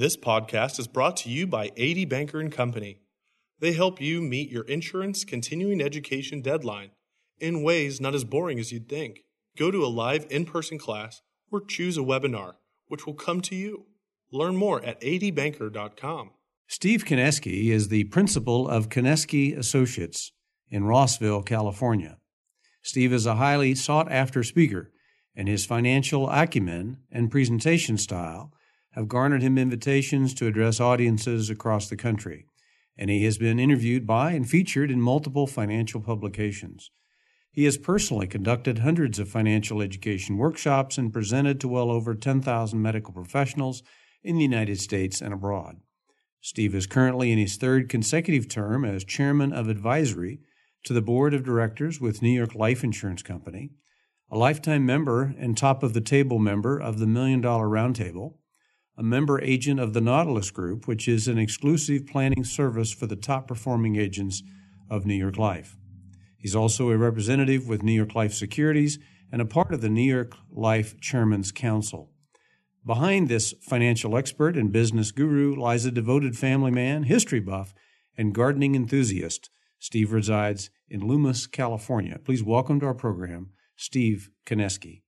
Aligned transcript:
This 0.00 0.16
podcast 0.16 0.78
is 0.78 0.88
brought 0.88 1.18
to 1.18 1.28
you 1.28 1.46
by 1.46 1.72
A.D. 1.76 2.06
Banker 2.06 2.40
and 2.40 2.50
Company. 2.50 3.02
They 3.58 3.74
help 3.74 4.00
you 4.00 4.22
meet 4.22 4.50
your 4.50 4.64
insurance 4.64 5.26
continuing 5.26 5.82
education 5.82 6.40
deadline 6.40 6.92
in 7.38 7.62
ways 7.62 8.00
not 8.00 8.14
as 8.14 8.24
boring 8.24 8.58
as 8.58 8.72
you'd 8.72 8.88
think. 8.88 9.24
Go 9.58 9.70
to 9.70 9.84
a 9.84 9.92
live 9.92 10.26
in-person 10.30 10.78
class 10.78 11.20
or 11.52 11.60
choose 11.60 11.98
a 11.98 12.00
webinar, 12.00 12.54
which 12.88 13.04
will 13.04 13.12
come 13.12 13.42
to 13.42 13.54
you. 13.54 13.88
Learn 14.32 14.56
more 14.56 14.82
at 14.82 14.98
adbanker.com. 15.02 16.30
Steve 16.66 17.04
Kineski 17.04 17.66
is 17.66 17.88
the 17.88 18.04
principal 18.04 18.66
of 18.70 18.88
Kineski 18.88 19.54
Associates 19.54 20.32
in 20.70 20.84
Roseville, 20.84 21.42
California. 21.42 22.16
Steve 22.82 23.12
is 23.12 23.26
a 23.26 23.36
highly 23.36 23.74
sought 23.74 24.10
after 24.10 24.42
speaker, 24.42 24.92
and 25.36 25.46
his 25.46 25.66
financial 25.66 26.30
acumen 26.30 27.00
and 27.12 27.30
presentation 27.30 27.98
style 27.98 28.54
have 28.92 29.08
garnered 29.08 29.42
him 29.42 29.56
invitations 29.56 30.34
to 30.34 30.46
address 30.46 30.80
audiences 30.80 31.50
across 31.50 31.88
the 31.88 31.96
country, 31.96 32.46
and 32.96 33.10
he 33.10 33.24
has 33.24 33.38
been 33.38 33.58
interviewed 33.58 34.06
by 34.06 34.32
and 34.32 34.48
featured 34.48 34.90
in 34.90 35.00
multiple 35.00 35.46
financial 35.46 36.00
publications. 36.00 36.90
He 37.52 37.64
has 37.64 37.76
personally 37.76 38.26
conducted 38.26 38.78
hundreds 38.78 39.18
of 39.18 39.28
financial 39.28 39.82
education 39.82 40.36
workshops 40.36 40.98
and 40.98 41.12
presented 41.12 41.60
to 41.60 41.68
well 41.68 41.90
over 41.90 42.14
10,000 42.14 42.80
medical 42.80 43.12
professionals 43.12 43.82
in 44.22 44.36
the 44.36 44.42
United 44.42 44.80
States 44.80 45.20
and 45.20 45.34
abroad. 45.34 45.76
Steve 46.40 46.74
is 46.74 46.86
currently 46.86 47.32
in 47.32 47.38
his 47.38 47.56
third 47.56 47.88
consecutive 47.88 48.48
term 48.48 48.84
as 48.84 49.04
chairman 49.04 49.52
of 49.52 49.68
advisory 49.68 50.40
to 50.84 50.92
the 50.92 51.02
board 51.02 51.34
of 51.34 51.44
directors 51.44 52.00
with 52.00 52.22
New 52.22 52.30
York 52.30 52.54
Life 52.54 52.82
Insurance 52.82 53.22
Company, 53.22 53.70
a 54.30 54.38
lifetime 54.38 54.86
member 54.86 55.34
and 55.38 55.56
top 55.56 55.82
of 55.82 55.92
the 55.92 56.00
table 56.00 56.38
member 56.38 56.78
of 56.78 56.98
the 56.98 57.06
Million 57.06 57.40
Dollar 57.40 57.66
Roundtable, 57.66 58.34
a 58.96 59.02
member 59.02 59.40
agent 59.42 59.80
of 59.80 59.92
the 59.92 60.00
Nautilus 60.00 60.50
Group, 60.50 60.86
which 60.86 61.08
is 61.08 61.28
an 61.28 61.38
exclusive 61.38 62.06
planning 62.06 62.44
service 62.44 62.92
for 62.92 63.06
the 63.06 63.16
top 63.16 63.48
performing 63.48 63.96
agents 63.96 64.42
of 64.90 65.06
New 65.06 65.14
York 65.14 65.38
Life. 65.38 65.76
He's 66.36 66.56
also 66.56 66.90
a 66.90 66.96
representative 66.96 67.68
with 67.68 67.82
New 67.82 67.92
York 67.92 68.14
Life 68.14 68.32
Securities 68.32 68.98
and 69.30 69.40
a 69.40 69.46
part 69.46 69.72
of 69.72 69.80
the 69.80 69.88
New 69.88 70.02
York 70.02 70.36
Life 70.50 71.00
Chairman's 71.00 71.52
Council. 71.52 72.10
Behind 72.84 73.28
this 73.28 73.54
financial 73.60 74.16
expert 74.16 74.56
and 74.56 74.72
business 74.72 75.12
guru 75.12 75.54
lies 75.54 75.84
a 75.84 75.90
devoted 75.90 76.36
family 76.36 76.70
man, 76.70 77.02
history 77.04 77.40
buff, 77.40 77.74
and 78.16 78.34
gardening 78.34 78.74
enthusiast. 78.74 79.50
Steve 79.78 80.12
resides 80.12 80.70
in 80.88 81.06
Loomis, 81.06 81.46
California. 81.46 82.18
Please 82.24 82.42
welcome 82.42 82.80
to 82.80 82.86
our 82.86 82.94
program 82.94 83.50
Steve 83.76 84.30
Kineski. 84.46 85.02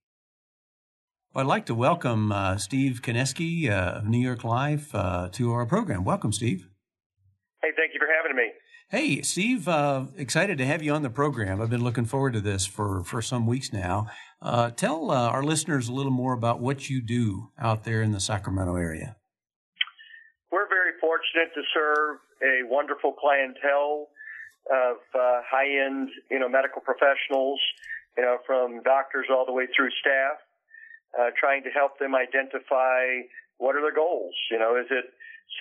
Well, 1.33 1.43
I'd 1.43 1.49
like 1.49 1.65
to 1.65 1.73
welcome 1.73 2.31
uh, 2.31 2.57
Steve 2.57 3.01
Kineski 3.01 3.67
uh, 3.67 3.97
of 3.97 4.05
New 4.05 4.19
York 4.19 4.43
Life 4.43 4.93
uh, 4.93 5.29
to 5.31 5.51
our 5.51 5.65
program. 5.65 6.03
Welcome, 6.03 6.31
Steve. 6.31 6.67
Hey, 7.63 7.69
thank 7.75 7.91
you 7.95 7.99
for 7.99 8.05
having 8.05 8.37
me. 8.37 8.51
Hey, 8.89 9.23
Steve, 9.23 9.67
uh, 9.67 10.05
excited 10.15 10.59
to 10.59 10.65
have 10.67 10.83
you 10.83 10.93
on 10.93 11.01
the 11.01 11.09
program. 11.09 11.59
I've 11.59 11.71
been 11.71 11.83
looking 11.83 12.05
forward 12.05 12.33
to 12.33 12.41
this 12.41 12.67
for, 12.67 13.03
for 13.03 13.23
some 13.23 13.47
weeks 13.47 13.73
now. 13.73 14.09
Uh, 14.43 14.69
tell 14.69 15.09
uh, 15.09 15.27
our 15.29 15.41
listeners 15.41 15.87
a 15.87 15.91
little 15.91 16.11
more 16.11 16.33
about 16.33 16.59
what 16.61 16.87
you 16.87 17.01
do 17.01 17.49
out 17.57 17.83
there 17.83 18.03
in 18.03 18.11
the 18.11 18.19
Sacramento 18.19 18.75
area. 18.75 19.15
We're 20.51 20.69
very 20.69 20.91
fortunate 21.01 21.51
to 21.55 21.63
serve 21.73 22.17
a 22.43 22.69
wonderful 22.69 23.11
clientele 23.13 24.09
of 24.69 24.97
uh, 25.15 25.41
high-end, 25.49 26.09
you 26.29 26.37
know, 26.37 26.47
medical 26.47 26.79
professionals, 26.83 27.59
you 28.15 28.23
know, 28.23 28.37
from 28.45 28.83
doctors 28.83 29.25
all 29.31 29.47
the 29.47 29.51
way 29.51 29.65
through 29.75 29.89
staff, 29.99 30.37
uh, 31.19 31.29
trying 31.39 31.63
to 31.63 31.69
help 31.69 31.99
them 31.99 32.15
identify 32.15 33.25
what 33.57 33.75
are 33.75 33.81
their 33.81 33.93
goals. 33.95 34.33
You 34.51 34.59
know, 34.59 34.75
is 34.75 34.87
it 34.89 35.05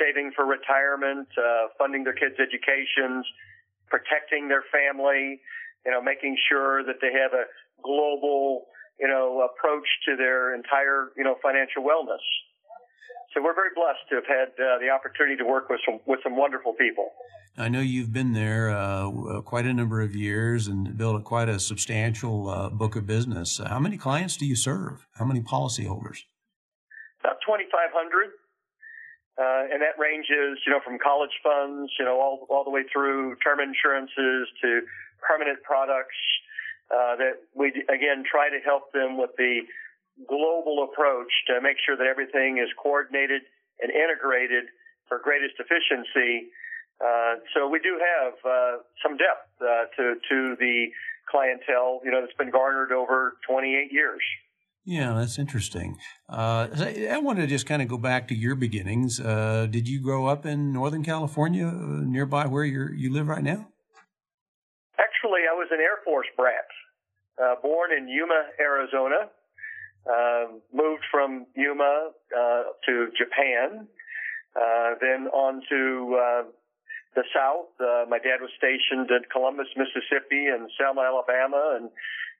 saving 0.00 0.32
for 0.34 0.44
retirement, 0.44 1.28
uh, 1.36 1.68
funding 1.78 2.04
their 2.04 2.14
kids' 2.14 2.36
educations, 2.40 3.26
protecting 3.88 4.48
their 4.48 4.64
family, 4.72 5.40
you 5.84 5.92
know, 5.92 6.00
making 6.00 6.36
sure 6.48 6.84
that 6.84 6.96
they 7.00 7.12
have 7.12 7.32
a 7.32 7.44
global, 7.82 8.66
you 8.98 9.08
know, 9.08 9.42
approach 9.44 9.86
to 10.06 10.16
their 10.16 10.54
entire, 10.54 11.10
you 11.16 11.24
know, 11.24 11.36
financial 11.42 11.82
wellness. 11.82 12.24
So 13.34 13.42
we're 13.42 13.54
very 13.54 13.70
blessed 13.74 14.04
to 14.10 14.16
have 14.16 14.26
had 14.26 14.48
uh, 14.62 14.78
the 14.78 14.90
opportunity 14.90 15.36
to 15.36 15.44
work 15.44 15.70
with 15.70 15.80
some 15.86 16.00
with 16.06 16.20
some 16.22 16.36
wonderful 16.36 16.74
people. 16.74 17.10
I 17.56 17.68
know 17.68 17.80
you've 17.80 18.12
been 18.12 18.32
there 18.32 18.70
uh, 18.70 19.40
quite 19.42 19.66
a 19.66 19.72
number 19.72 20.00
of 20.00 20.14
years 20.14 20.68
and 20.68 20.96
built 20.96 21.16
a, 21.16 21.20
quite 21.20 21.48
a 21.48 21.58
substantial 21.58 22.48
uh, 22.48 22.68
book 22.70 22.96
of 22.96 23.06
business. 23.06 23.60
How 23.64 23.78
many 23.78 23.96
clients 23.96 24.36
do 24.36 24.46
you 24.46 24.56
serve? 24.56 25.06
How 25.14 25.24
many 25.24 25.40
policyholders? 25.40 26.24
About 27.20 27.36
2,500. 27.46 28.32
Uh, 29.38 29.64
and 29.72 29.80
that 29.80 29.96
ranges, 29.98 30.60
you 30.66 30.72
know, 30.72 30.80
from 30.84 30.98
college 30.98 31.32
funds, 31.42 31.90
you 31.98 32.04
know, 32.04 32.20
all, 32.20 32.46
all 32.50 32.64
the 32.64 32.70
way 32.70 32.82
through 32.92 33.34
term 33.36 33.60
insurances 33.60 34.48
to 34.60 34.80
permanent 35.26 35.62
products, 35.62 36.16
uh, 36.92 37.16
that 37.16 37.40
we, 37.54 37.68
again, 37.88 38.24
try 38.28 38.50
to 38.50 38.60
help 38.64 38.92
them 38.92 39.16
with 39.16 39.30
the 39.38 39.60
global 40.28 40.88
approach 40.90 41.32
to 41.48 41.60
make 41.60 41.76
sure 41.84 41.96
that 41.96 42.06
everything 42.06 42.58
is 42.58 42.68
coordinated 42.80 43.42
and 43.80 43.90
integrated 43.90 44.64
for 45.08 45.18
greatest 45.22 45.54
efficiency. 45.58 46.52
Uh, 47.00 47.42
so 47.54 47.68
we 47.68 47.80
do 47.80 47.98
have, 47.98 48.34
uh, 48.44 48.76
some 49.02 49.16
depth, 49.16 49.50
uh, 49.60 49.90
to, 49.96 50.14
to 50.28 50.56
the 50.60 50.86
clientele, 51.30 52.00
you 52.04 52.10
know, 52.10 52.20
that's 52.20 52.36
been 52.38 52.50
garnered 52.50 52.92
over 52.92 53.34
28 53.48 53.92
years. 53.92 54.22
Yeah, 54.84 55.14
that's 55.14 55.38
interesting. 55.38 55.96
Uh, 56.28 56.66
I 57.08 57.18
want 57.18 57.38
to 57.38 57.46
just 57.46 57.66
kind 57.66 57.82
of 57.82 57.88
go 57.88 57.98
back 57.98 58.26
to 58.28 58.34
your 58.34 58.56
beginnings. 58.56 59.20
Uh, 59.20 59.68
did 59.70 59.88
you 59.88 60.00
grow 60.00 60.26
up 60.26 60.44
in 60.44 60.72
Northern 60.72 61.04
California, 61.04 61.68
uh, 61.68 62.02
nearby 62.02 62.46
where 62.46 62.64
you 62.64 62.88
you 62.92 63.12
live 63.12 63.28
right 63.28 63.44
now? 63.44 63.68
Actually, 64.98 65.46
I 65.48 65.54
was 65.54 65.68
an 65.70 65.78
Air 65.78 66.02
Force 66.04 66.26
brat. 66.36 66.66
Uh, 67.40 67.54
born 67.62 67.90
in 67.96 68.08
Yuma, 68.08 68.50
Arizona. 68.58 69.30
Um, 70.02 70.60
moved 70.74 71.04
from 71.10 71.46
Yuma 71.54 72.10
uh, 72.34 72.62
to 72.86 73.08
Japan, 73.16 73.86
uh, 74.56 74.90
then 75.00 75.28
on 75.30 75.62
to 75.70 76.42
the 77.14 77.22
South. 77.30 77.70
my 78.08 78.18
dad 78.18 78.40
was 78.40 78.50
stationed 78.58 79.10
at 79.12 79.30
Columbus, 79.30 79.68
Mississippi, 79.76 80.48
and 80.48 80.68
Selma, 80.76 81.02
Alabama, 81.02 81.78
and 81.78 81.90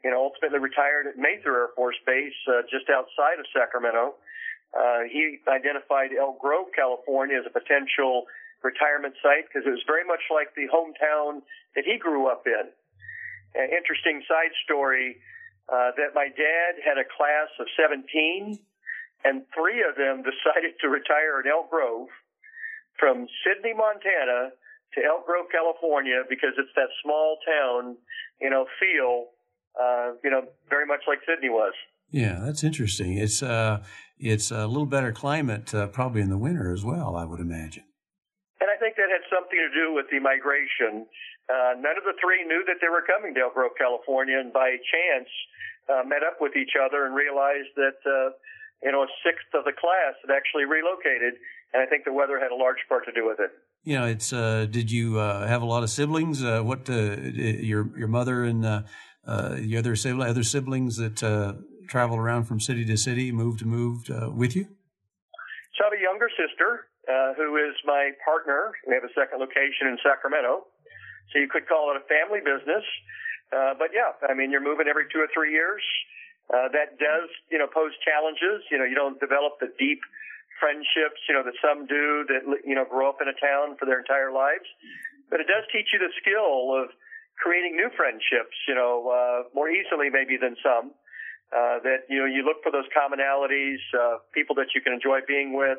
you 0.04 0.10
know, 0.10 0.18
ultimately 0.18 0.58
retired 0.58 1.06
at 1.06 1.14
Mather 1.14 1.54
Air 1.54 1.70
Force 1.74 1.98
Base 2.04 2.34
uh, 2.50 2.66
just 2.66 2.90
outside 2.90 3.38
of 3.38 3.46
Sacramento. 3.54 4.18
Uh, 4.74 5.06
he 5.06 5.38
identified 5.46 6.10
Elk 6.10 6.42
Grove, 6.42 6.74
California 6.74 7.38
as 7.38 7.46
a 7.46 7.54
potential 7.54 8.26
retirement 8.66 9.14
site 9.22 9.46
because 9.46 9.62
it 9.66 9.70
was 9.70 9.84
very 9.86 10.02
much 10.02 10.22
like 10.30 10.54
the 10.58 10.66
hometown 10.70 11.42
that 11.74 11.86
he 11.86 11.98
grew 11.98 12.26
up 12.26 12.46
in. 12.46 12.66
An 13.54 13.68
interesting 13.70 14.22
side 14.26 14.54
story 14.64 15.22
uh, 15.72 15.96
that 15.96 16.12
my 16.14 16.28
dad 16.28 16.78
had 16.84 17.00
a 17.00 17.08
class 17.08 17.48
of 17.58 17.66
17 17.80 18.60
and 19.24 19.42
three 19.56 19.80
of 19.80 19.96
them 19.96 20.22
decided 20.30 20.76
to 20.84 20.88
retire 20.92 21.40
in 21.40 21.48
Elk 21.48 21.70
Grove 21.70 22.12
from 23.00 23.26
Sidney, 23.40 23.72
Montana 23.72 24.52
to 24.94 24.98
Elk 25.00 25.24
Grove, 25.24 25.48
California 25.50 26.22
because 26.28 26.52
it's 26.60 26.72
that 26.76 26.92
small 27.02 27.38
town, 27.48 27.96
you 28.40 28.50
know, 28.50 28.66
feel 28.78 29.32
uh, 29.80 30.12
you 30.22 30.30
know, 30.30 30.42
very 30.68 30.86
much 30.86 31.00
like 31.06 31.18
Sidney 31.26 31.48
was. 31.48 31.72
Yeah, 32.10 32.40
that's 32.44 32.62
interesting. 32.62 33.16
It's 33.16 33.42
uh, 33.42 33.82
it's 34.18 34.50
a 34.50 34.66
little 34.66 34.86
better 34.86 35.12
climate 35.12 35.74
uh, 35.74 35.86
probably 35.88 36.20
in 36.20 36.28
the 36.28 36.38
winter 36.38 36.72
as 36.72 36.84
well, 36.84 37.16
I 37.16 37.24
would 37.24 37.40
imagine. 37.40 37.84
And 38.60 38.68
I 38.70 38.76
think 38.78 38.96
that 38.96 39.08
had 39.08 39.24
something 39.32 39.58
to 39.58 39.72
do 39.74 39.94
with 39.94 40.06
the 40.10 40.20
migration. 40.20 41.06
Uh, 41.50 41.74
none 41.78 41.98
of 41.98 42.04
the 42.04 42.14
three 42.22 42.44
knew 42.46 42.62
that 42.66 42.78
they 42.80 42.88
were 42.88 43.02
coming 43.02 43.34
to 43.34 43.40
Elk 43.40 43.54
Grove, 43.54 43.72
California, 43.78 44.38
and 44.38 44.52
by 44.52 44.76
chance 44.78 45.28
uh, 45.88 46.02
met 46.06 46.22
up 46.22 46.38
with 46.40 46.56
each 46.56 46.78
other 46.78 47.06
and 47.06 47.14
realized 47.14 47.72
that 47.76 47.98
uh, 48.06 48.30
you 48.82 48.92
know 48.92 49.02
a 49.02 49.10
sixth 49.24 49.50
of 49.54 49.64
the 49.64 49.72
class 49.72 50.14
had 50.22 50.34
actually 50.34 50.64
relocated, 50.64 51.34
and 51.74 51.82
I 51.82 51.86
think 51.86 52.04
the 52.04 52.12
weather 52.12 52.38
had 52.38 52.52
a 52.52 52.58
large 52.58 52.80
part 52.88 53.04
to 53.06 53.12
do 53.12 53.26
with 53.26 53.40
it. 53.40 53.50
You 53.84 53.98
know, 53.98 54.06
it's. 54.06 54.32
Uh, 54.32 54.66
did 54.70 54.90
you 54.90 55.18
uh, 55.18 55.46
have 55.46 55.62
a 55.62 55.66
lot 55.66 55.82
of 55.82 55.90
siblings? 55.90 56.42
Uh, 56.42 56.62
what 56.62 56.88
uh, 56.88 57.16
your 57.18 57.90
your 57.98 58.08
mother 58.08 58.44
and 58.44 58.64
uh, 58.64 58.82
uh, 59.26 59.56
the 59.56 59.76
other 59.76 59.96
sibling, 59.96 60.28
other 60.28 60.44
siblings 60.44 60.96
that 60.96 61.22
uh, 61.22 61.54
travel 61.88 62.16
around 62.16 62.44
from 62.44 62.60
city 62.60 62.84
to 62.84 62.96
city, 62.96 63.32
moved 63.32 63.58
to 63.60 63.66
move 63.66 64.08
uh, 64.10 64.30
with 64.30 64.54
you? 64.54 64.66
So 65.76 65.84
I 65.84 65.90
have 65.90 65.98
a 65.98 66.02
younger 66.02 66.28
sister 66.30 66.86
uh, 67.10 67.34
who 67.34 67.56
is 67.56 67.74
my 67.84 68.10
partner. 68.24 68.72
We 68.86 68.94
have 68.94 69.04
a 69.04 69.12
second 69.18 69.40
location 69.40 69.88
in 69.88 69.98
Sacramento, 70.02 70.66
so 71.30 71.38
you 71.38 71.48
could 71.48 71.68
call 71.68 71.94
it 71.94 72.00
a 72.00 72.04
family 72.10 72.40
business. 72.40 72.84
Uh, 73.52 73.76
but 73.78 73.92
yeah, 73.92 74.16
I 74.24 74.34
mean, 74.34 74.50
you're 74.50 74.64
moving 74.64 74.88
every 74.88 75.06
two 75.12 75.20
or 75.20 75.28
three 75.30 75.52
years. 75.52 75.84
Uh, 76.50 76.68
that 76.72 76.98
does, 76.98 77.28
you 77.50 77.58
know, 77.58 77.68
pose 77.68 77.92
challenges. 78.02 78.64
You 78.70 78.78
know, 78.78 78.84
you 78.84 78.96
don't 78.96 79.20
develop 79.20 79.60
the 79.60 79.70
deep 79.78 80.00
friendships, 80.58 81.20
you 81.28 81.34
know, 81.34 81.42
that 81.42 81.58
some 81.58 81.86
do 81.86 82.24
that, 82.28 82.42
you 82.64 82.74
know, 82.74 82.84
grow 82.84 83.08
up 83.08 83.18
in 83.20 83.28
a 83.28 83.36
town 83.36 83.76
for 83.78 83.84
their 83.84 83.98
entire 83.98 84.30
lives. 84.30 84.66
But 85.30 85.40
it 85.40 85.50
does 85.50 85.64
teach 85.72 85.90
you 85.92 85.98
the 85.98 86.12
skill 86.20 86.70
of 86.76 86.94
creating 87.40 87.74
new 87.74 87.90
friendships, 87.96 88.54
you 88.68 88.74
know, 88.74 89.10
uh, 89.10 89.48
more 89.54 89.68
easily 89.68 90.08
maybe 90.08 90.38
than 90.38 90.56
some. 90.62 90.94
Uh, 91.52 91.84
that 91.84 92.08
you 92.08 92.16
know, 92.16 92.24
you 92.24 92.40
look 92.40 92.62
for 92.62 92.72
those 92.72 92.88
commonalities, 92.96 93.76
uh, 93.92 94.16
people 94.32 94.56
that 94.56 94.72
you 94.74 94.80
can 94.80 94.94
enjoy 94.94 95.20
being 95.28 95.52
with, 95.52 95.76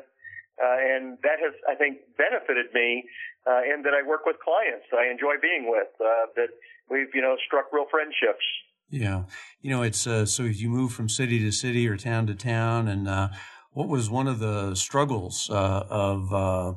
uh, 0.62 0.76
and 0.78 1.18
that 1.22 1.38
has, 1.42 1.54
I 1.68 1.74
think, 1.74 1.98
benefited 2.16 2.66
me, 2.74 3.04
uh, 3.46 3.60
and 3.66 3.84
that 3.84 3.94
I 3.94 4.06
work 4.06 4.26
with 4.26 4.36
clients 4.42 4.86
that 4.90 4.98
I 4.98 5.10
enjoy 5.10 5.34
being 5.42 5.68
with. 5.68 5.88
Uh, 6.00 6.26
that 6.36 6.48
we've, 6.90 7.08
you 7.14 7.22
know, 7.22 7.36
struck 7.46 7.72
real 7.72 7.86
friendships. 7.90 8.44
Yeah, 8.90 9.24
you 9.60 9.70
know, 9.70 9.82
it's 9.82 10.06
uh, 10.06 10.26
so 10.26 10.44
you 10.44 10.68
move 10.68 10.92
from 10.92 11.08
city 11.08 11.40
to 11.40 11.50
city 11.50 11.88
or 11.88 11.96
town 11.96 12.26
to 12.28 12.34
town, 12.34 12.86
and 12.86 13.08
uh, 13.08 13.28
what 13.72 13.88
was 13.88 14.08
one 14.08 14.28
of 14.28 14.38
the 14.38 14.74
struggles 14.74 15.50
uh, 15.50 15.84
of 15.90 16.32
uh, 16.32 16.74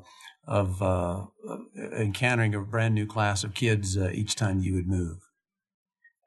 of 0.47 0.81
uh, 0.81 1.25
encountering 1.95 2.55
a 2.55 2.61
brand 2.61 2.95
new 2.95 3.05
class 3.05 3.43
of 3.43 3.53
kids 3.53 3.97
uh, 3.97 4.09
each 4.13 4.35
time 4.35 4.61
you 4.61 4.73
would 4.73 4.87
move? 4.87 5.17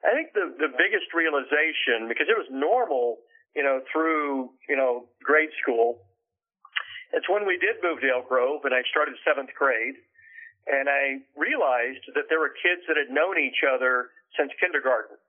I 0.05 0.15
think 0.15 0.33
the 0.33 0.53
the 0.57 0.69
biggest 0.69 1.13
realization, 1.13 2.07
because 2.07 2.27
it 2.29 2.37
was 2.37 2.47
normal, 2.49 3.17
you 3.55 3.63
know, 3.63 3.81
through 3.91 4.51
you 4.69 4.77
know 4.77 5.09
grade 5.23 5.49
school. 5.61 5.99
It's 7.13 7.27
when 7.27 7.45
we 7.45 7.59
did 7.59 7.83
move 7.83 7.99
to 8.01 8.09
Elk 8.09 8.29
Grove, 8.29 8.63
and 8.63 8.73
I 8.73 8.83
started 8.89 9.15
seventh 9.27 9.51
grade, 9.57 9.99
and 10.67 10.87
I 10.87 11.19
realized 11.35 12.07
that 12.15 12.31
there 12.31 12.39
were 12.39 12.53
kids 12.55 12.87
that 12.87 12.95
had 12.95 13.11
known 13.11 13.37
each 13.37 13.63
other 13.67 14.15
since 14.37 14.51
kindergarten 14.59 15.19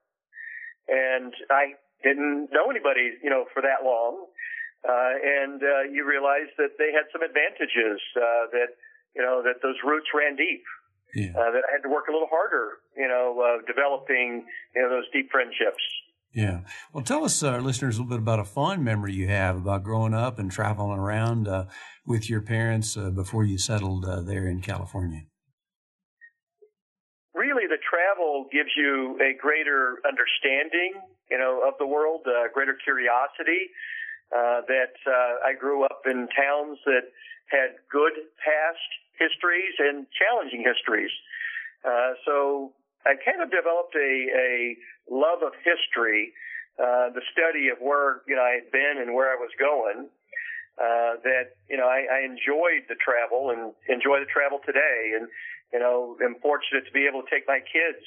and 0.87 1.33
I 1.49 1.79
didn't 2.03 2.51
know 2.51 2.69
anybody, 2.69 3.15
you 3.23 3.29
know, 3.29 3.45
for 3.53 3.61
that 3.61 3.85
long. 3.85 4.27
Uh, 4.83 5.15
and 5.23 5.63
uh, 5.63 5.83
you 5.87 6.03
realize 6.03 6.51
that 6.57 6.75
they 6.77 6.91
had 6.91 7.07
some 7.15 7.23
advantages 7.23 8.03
uh, 8.19 8.51
that 8.51 8.75
you 9.15 9.23
know 9.23 9.41
that 9.43 9.63
those 9.63 9.79
roots 9.83 10.07
ran 10.13 10.35
deep. 10.35 10.63
Yeah. 11.15 11.31
Uh, 11.37 11.53
that 11.53 11.63
I 11.69 11.77
had 11.77 11.83
to 11.85 11.93
work 11.93 12.09
a 12.09 12.11
little 12.11 12.27
harder, 12.27 12.81
you 12.97 13.07
know, 13.07 13.37
uh, 13.37 13.61
developing 13.69 14.43
you 14.75 14.81
know 14.81 14.89
those 14.89 15.07
deep 15.13 15.31
friendships. 15.31 15.79
Yeah. 16.33 16.61
Well, 16.91 17.03
tell 17.03 17.23
us, 17.23 17.43
our 17.43 17.61
listeners, 17.61 17.97
a 17.97 18.01
little 18.01 18.17
bit 18.17 18.21
about 18.21 18.39
a 18.39 18.43
fond 18.43 18.83
memory 18.83 19.13
you 19.13 19.27
have 19.27 19.57
about 19.57 19.83
growing 19.83 20.13
up 20.13 20.39
and 20.39 20.51
traveling 20.51 20.97
around 20.97 21.47
uh, 21.47 21.65
with 22.05 22.29
your 22.29 22.41
parents 22.41 22.97
uh, 22.97 23.11
before 23.11 23.43
you 23.43 23.57
settled 23.57 24.05
uh, 24.05 24.21
there 24.21 24.47
in 24.47 24.61
California 24.61 25.25
really 27.33 27.67
the 27.67 27.81
travel 27.81 28.47
gives 28.51 28.71
you 28.77 29.17
a 29.21 29.35
greater 29.35 29.99
understanding, 30.07 31.01
you 31.29 31.37
know, 31.37 31.61
of 31.65 31.73
the 31.79 31.87
world, 31.87 32.21
uh, 32.27 32.47
greater 32.53 32.77
curiosity. 32.83 33.69
Uh, 34.33 34.65
that 34.65 34.97
uh, 35.05 35.45
I 35.45 35.53
grew 35.53 35.85
up 35.85 36.09
in 36.09 36.27
towns 36.33 36.79
that 36.85 37.05
had 37.53 37.77
good 37.91 38.17
past 38.41 38.89
histories 39.13 39.77
and 39.77 40.07
challenging 40.09 40.65
histories. 40.65 41.11
Uh, 41.85 42.17
so 42.25 42.73
I 43.05 43.13
kind 43.21 43.45
of 43.45 43.51
developed 43.53 43.93
a, 43.93 44.09
a 44.33 44.73
love 45.09 45.43
of 45.43 45.53
history, 45.63 46.33
uh, 46.79 47.09
the 47.13 47.21
study 47.31 47.69
of 47.69 47.77
where 47.79 48.21
you 48.27 48.35
know 48.35 48.43
I 48.43 48.59
had 48.61 48.71
been 48.71 49.01
and 49.01 49.13
where 49.13 49.31
I 49.31 49.35
was 49.35 49.51
going. 49.59 50.09
Uh, 50.73 51.21
that 51.21 51.53
you 51.69 51.77
know 51.77 51.85
I, 51.85 52.05
I 52.09 52.19
enjoyed 52.25 52.89
the 52.89 52.97
travel 52.97 53.53
and 53.53 53.73
enjoy 53.87 54.19
the 54.19 54.29
travel 54.29 54.57
today. 54.65 55.13
And 55.13 55.29
you 55.73 55.81
know, 55.81 56.15
am 56.21 56.37
fortunate 56.39 56.85
to 56.85 56.93
be 56.93 57.09
able 57.09 57.25
to 57.25 57.29
take 57.33 57.49
my 57.49 57.57
kids, 57.57 58.05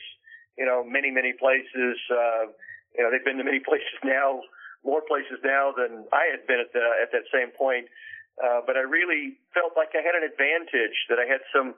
you 0.55 0.65
know, 0.65 0.87
many, 0.87 1.11
many 1.11 1.35
places. 1.35 1.99
Uh, 2.07 2.55
you 2.95 3.03
know, 3.03 3.11
they've 3.11 3.27
been 3.27 3.43
to 3.43 3.45
many 3.45 3.59
places 3.69 3.99
now, 4.07 4.41
more 4.87 5.03
places 5.03 5.43
now 5.43 5.75
than 5.75 6.07
I 6.15 6.31
had 6.31 6.47
been 6.47 6.63
at 6.63 6.71
the, 6.71 6.87
at 7.03 7.11
that 7.11 7.27
same 7.35 7.51
point. 7.51 7.91
Uh, 8.39 8.63
but 8.63 8.79
I 8.79 8.87
really 8.87 9.43
felt 9.51 9.75
like 9.75 9.99
I 9.99 10.01
had 10.07 10.15
an 10.15 10.23
advantage 10.23 10.95
that 11.11 11.19
I 11.19 11.27
had 11.27 11.43
some 11.51 11.75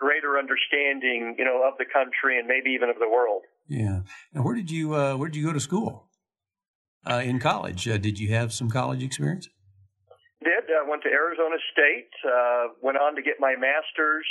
greater 0.00 0.38
understanding, 0.40 1.36
you 1.38 1.44
know, 1.44 1.62
of 1.68 1.76
the 1.78 1.84
country 1.84 2.38
and 2.40 2.48
maybe 2.48 2.70
even 2.70 2.88
of 2.88 2.96
the 2.98 3.08
world. 3.08 3.42
Yeah. 3.68 4.00
Now, 4.32 4.42
where 4.42 4.56
did 4.56 4.70
you, 4.70 4.96
uh, 4.96 5.16
where 5.16 5.28
did 5.28 5.36
you 5.36 5.46
go 5.46 5.52
to 5.52 5.60
school? 5.60 6.08
Uh, 7.04 7.22
in 7.24 7.38
college, 7.38 7.86
uh, 7.86 7.98
did 7.98 8.18
you 8.18 8.32
have 8.32 8.52
some 8.52 8.70
college 8.70 9.02
experience? 9.02 9.48
Did. 10.42 10.72
I 10.72 10.88
went 10.88 11.02
to 11.02 11.08
Arizona 11.08 11.56
State, 11.72 12.12
uh, 12.24 12.72
went 12.80 12.96
on 12.96 13.14
to 13.16 13.22
get 13.22 13.36
my 13.40 13.54
master's 13.56 14.24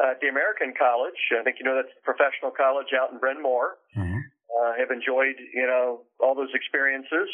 at 0.00 0.20
the 0.20 0.28
American 0.28 0.74
College. 0.76 1.16
I 1.32 1.42
think 1.42 1.56
you 1.58 1.64
know 1.64 1.76
that's 1.76 1.92
a 1.92 2.04
professional 2.04 2.52
college 2.52 2.92
out 2.92 3.12
in 3.12 3.18
Bryn 3.18 3.40
Mawr. 3.40 3.80
Mm-hmm. 3.96 4.20
Uh, 4.52 4.72
have 4.76 4.90
enjoyed 4.90 5.36
you 5.54 5.66
know 5.66 6.04
all 6.20 6.34
those 6.34 6.52
experiences. 6.52 7.28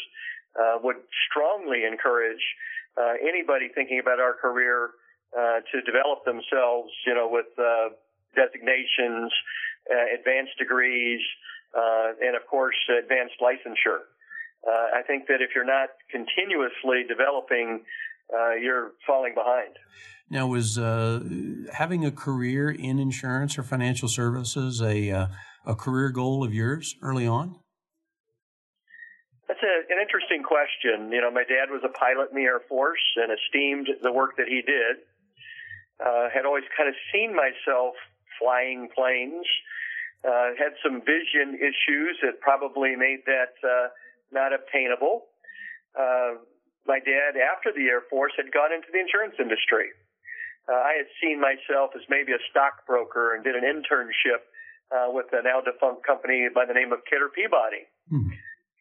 Uh, 0.53 0.77
would 0.83 1.01
strongly 1.27 1.83
encourage 1.83 2.43
uh, 2.95 3.17
anybody 3.19 3.73
thinking 3.73 3.99
about 3.99 4.19
our 4.19 4.37
career 4.37 4.91
uh, 5.37 5.59
to 5.71 5.81
develop 5.81 6.25
themselves, 6.25 6.91
you 7.05 7.13
know, 7.13 7.27
with 7.29 7.51
uh, 7.57 7.89
designations, 8.35 9.31
uh, 9.89 10.17
advanced 10.17 10.57
degrees, 10.57 11.21
uh, 11.75 12.13
and 12.21 12.35
of 12.35 12.45
course 12.47 12.77
advanced 13.01 13.35
licensure. 13.41 14.05
Uh, 14.65 14.97
I 14.97 15.01
think 15.05 15.27
that 15.27 15.41
if 15.41 15.49
you're 15.55 15.65
not 15.65 15.89
continuously 16.09 17.03
developing, 17.07 17.83
uh, 18.33 18.55
you're 18.55 18.91
falling 19.05 19.33
behind. 19.33 19.75
Now, 20.29 20.47
was 20.47 20.77
uh, 20.77 21.19
having 21.73 22.05
a 22.05 22.11
career 22.11 22.71
in 22.71 22.97
insurance 22.97 23.57
or 23.57 23.63
financial 23.63 24.07
services 24.07 24.81
a 24.81 25.11
uh, 25.11 25.27
a 25.65 25.75
career 25.75 26.09
goal 26.09 26.43
of 26.43 26.53
yours 26.53 26.95
early 27.01 27.27
on? 27.27 27.55
That's 29.47 29.59
a, 29.61 29.93
an 29.93 29.99
interesting 30.01 30.43
question. 30.43 31.11
You 31.11 31.21
know, 31.21 31.31
my 31.31 31.43
dad 31.43 31.69
was 31.69 31.81
a 31.83 31.89
pilot 31.89 32.29
in 32.31 32.37
the 32.37 32.43
Air 32.43 32.61
Force 32.67 33.03
and 33.17 33.31
esteemed 33.31 33.87
the 34.01 34.11
work 34.11 34.37
that 34.37 34.47
he 34.47 34.61
did. 34.61 35.03
Uh, 35.99 36.29
had 36.33 36.45
always 36.45 36.63
kind 36.75 36.89
of 36.89 36.95
seen 37.11 37.35
myself 37.35 37.93
flying 38.39 38.89
planes. 38.95 39.45
Uh, 40.23 40.55
had 40.57 40.73
some 40.81 41.01
vision 41.03 41.59
issues 41.59 42.15
that 42.23 42.39
probably 42.39 42.95
made 42.95 43.19
that 43.27 43.53
uh, 43.61 43.91
not 44.31 44.53
obtainable. 44.53 45.27
Uh, 45.93 46.39
my 46.87 46.99
dad, 46.99 47.35
after 47.35 47.71
the 47.75 47.87
Air 47.91 48.01
Force, 48.09 48.31
had 48.35 48.51
gone 48.51 48.71
into 48.71 48.87
the 48.91 48.99
insurance 48.99 49.35
industry 49.39 49.91
uh, 50.69 50.79
I 50.79 50.95
had 50.95 51.09
seen 51.19 51.43
myself 51.43 51.91
as 51.95 52.03
maybe 52.07 52.31
a 52.31 52.41
stockbroker 52.49 53.35
and 53.35 53.43
did 53.43 53.55
an 53.55 53.67
internship 53.67 54.47
uh, 54.91 55.11
with 55.11 55.27
a 55.33 55.43
now 55.43 55.59
defunct 55.59 56.05
company 56.05 56.47
by 56.53 56.63
the 56.63 56.73
name 56.73 56.93
of 56.93 57.03
Kidder 57.09 57.27
Peabody, 57.27 57.83
mm-hmm. 58.07 58.31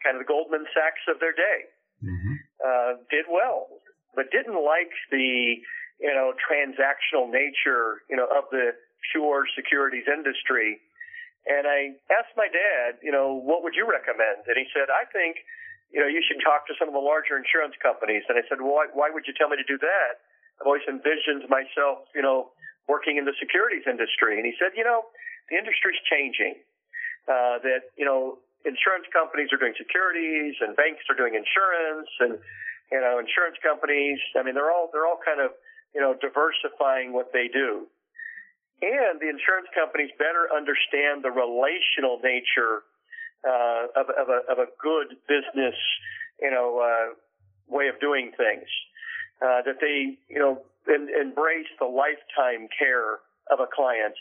kind 0.04 0.14
of 0.14 0.22
the 0.22 0.28
Goldman 0.28 0.66
Sachs 0.70 1.02
of 1.10 1.18
their 1.18 1.34
day. 1.34 1.66
Mm-hmm. 2.02 2.34
Uh, 2.62 3.02
did 3.10 3.26
well, 3.26 3.66
but 4.14 4.30
didn't 4.30 4.58
like 4.62 4.94
the 5.10 5.58
you 6.02 6.12
know 6.12 6.34
transactional 6.42 7.30
nature 7.30 8.02
you 8.10 8.18
know 8.18 8.26
of 8.26 8.50
the 8.50 8.74
pure 9.10 9.46
securities 9.54 10.06
industry. 10.06 10.78
And 11.42 11.66
I 11.66 11.98
asked 12.14 12.38
my 12.38 12.46
dad, 12.46 13.02
you 13.02 13.10
know, 13.10 13.34
what 13.34 13.66
would 13.66 13.74
you 13.74 13.82
recommend? 13.82 14.46
And 14.46 14.54
he 14.54 14.66
said, 14.70 14.86
I 14.94 15.10
think, 15.10 15.42
you 15.90 15.98
know, 15.98 16.06
you 16.06 16.22
should 16.22 16.38
talk 16.38 16.70
to 16.70 16.74
some 16.78 16.86
of 16.86 16.94
the 16.94 17.02
larger 17.02 17.34
insurance 17.34 17.74
companies. 17.82 18.22
And 18.30 18.38
I 18.38 18.46
said, 18.46 18.62
well, 18.62 18.78
why, 18.78 18.86
why 18.94 19.08
would 19.10 19.26
you 19.26 19.34
tell 19.34 19.50
me 19.50 19.58
to 19.58 19.66
do 19.66 19.74
that? 19.82 20.22
I've 20.62 20.70
always 20.70 20.86
envisioned 20.86 21.50
myself, 21.50 22.06
you 22.14 22.22
know, 22.22 22.54
working 22.86 23.18
in 23.18 23.26
the 23.26 23.34
securities 23.42 23.82
industry. 23.90 24.38
And 24.38 24.46
he 24.46 24.54
said, 24.54 24.78
you 24.78 24.86
know, 24.86 25.10
the 25.50 25.58
industry's 25.58 25.98
changing. 26.06 26.62
Uh, 27.26 27.58
that, 27.62 27.90
you 27.98 28.06
know, 28.06 28.38
insurance 28.62 29.06
companies 29.10 29.50
are 29.50 29.58
doing 29.58 29.74
securities 29.74 30.54
and 30.62 30.78
banks 30.78 31.02
are 31.10 31.18
doing 31.18 31.34
insurance 31.34 32.10
and, 32.22 32.38
you 32.94 33.02
know, 33.02 33.18
insurance 33.18 33.58
companies, 33.62 34.18
I 34.38 34.46
mean, 34.46 34.54
they're 34.54 34.70
all, 34.70 34.90
they're 34.94 35.06
all 35.06 35.18
kind 35.22 35.42
of, 35.42 35.54
you 35.94 36.00
know, 36.00 36.14
diversifying 36.14 37.12
what 37.12 37.32
they 37.32 37.48
do. 37.52 37.86
And 38.82 39.20
the 39.20 39.30
insurance 39.30 39.68
companies 39.74 40.10
better 40.18 40.50
understand 40.50 41.22
the 41.22 41.30
relational 41.30 42.18
nature 42.18 42.82
uh, 43.46 43.94
of, 43.94 44.10
of, 44.10 44.26
a, 44.28 44.40
of 44.50 44.58
a 44.58 44.66
good 44.80 45.14
business, 45.28 45.74
you 46.40 46.50
know, 46.50 46.82
uh, 46.82 47.14
way 47.70 47.88
of 47.88 47.98
doing 48.00 48.32
things 48.36 48.66
uh, 49.38 49.62
that 49.62 49.78
they, 49.80 50.18
you 50.28 50.38
know, 50.38 50.62
en- 50.90 51.10
embrace 51.14 51.70
the 51.78 51.86
lifetime 51.86 52.66
care 52.74 53.22
of 53.50 53.60
a 53.60 53.68
client. 53.70 54.14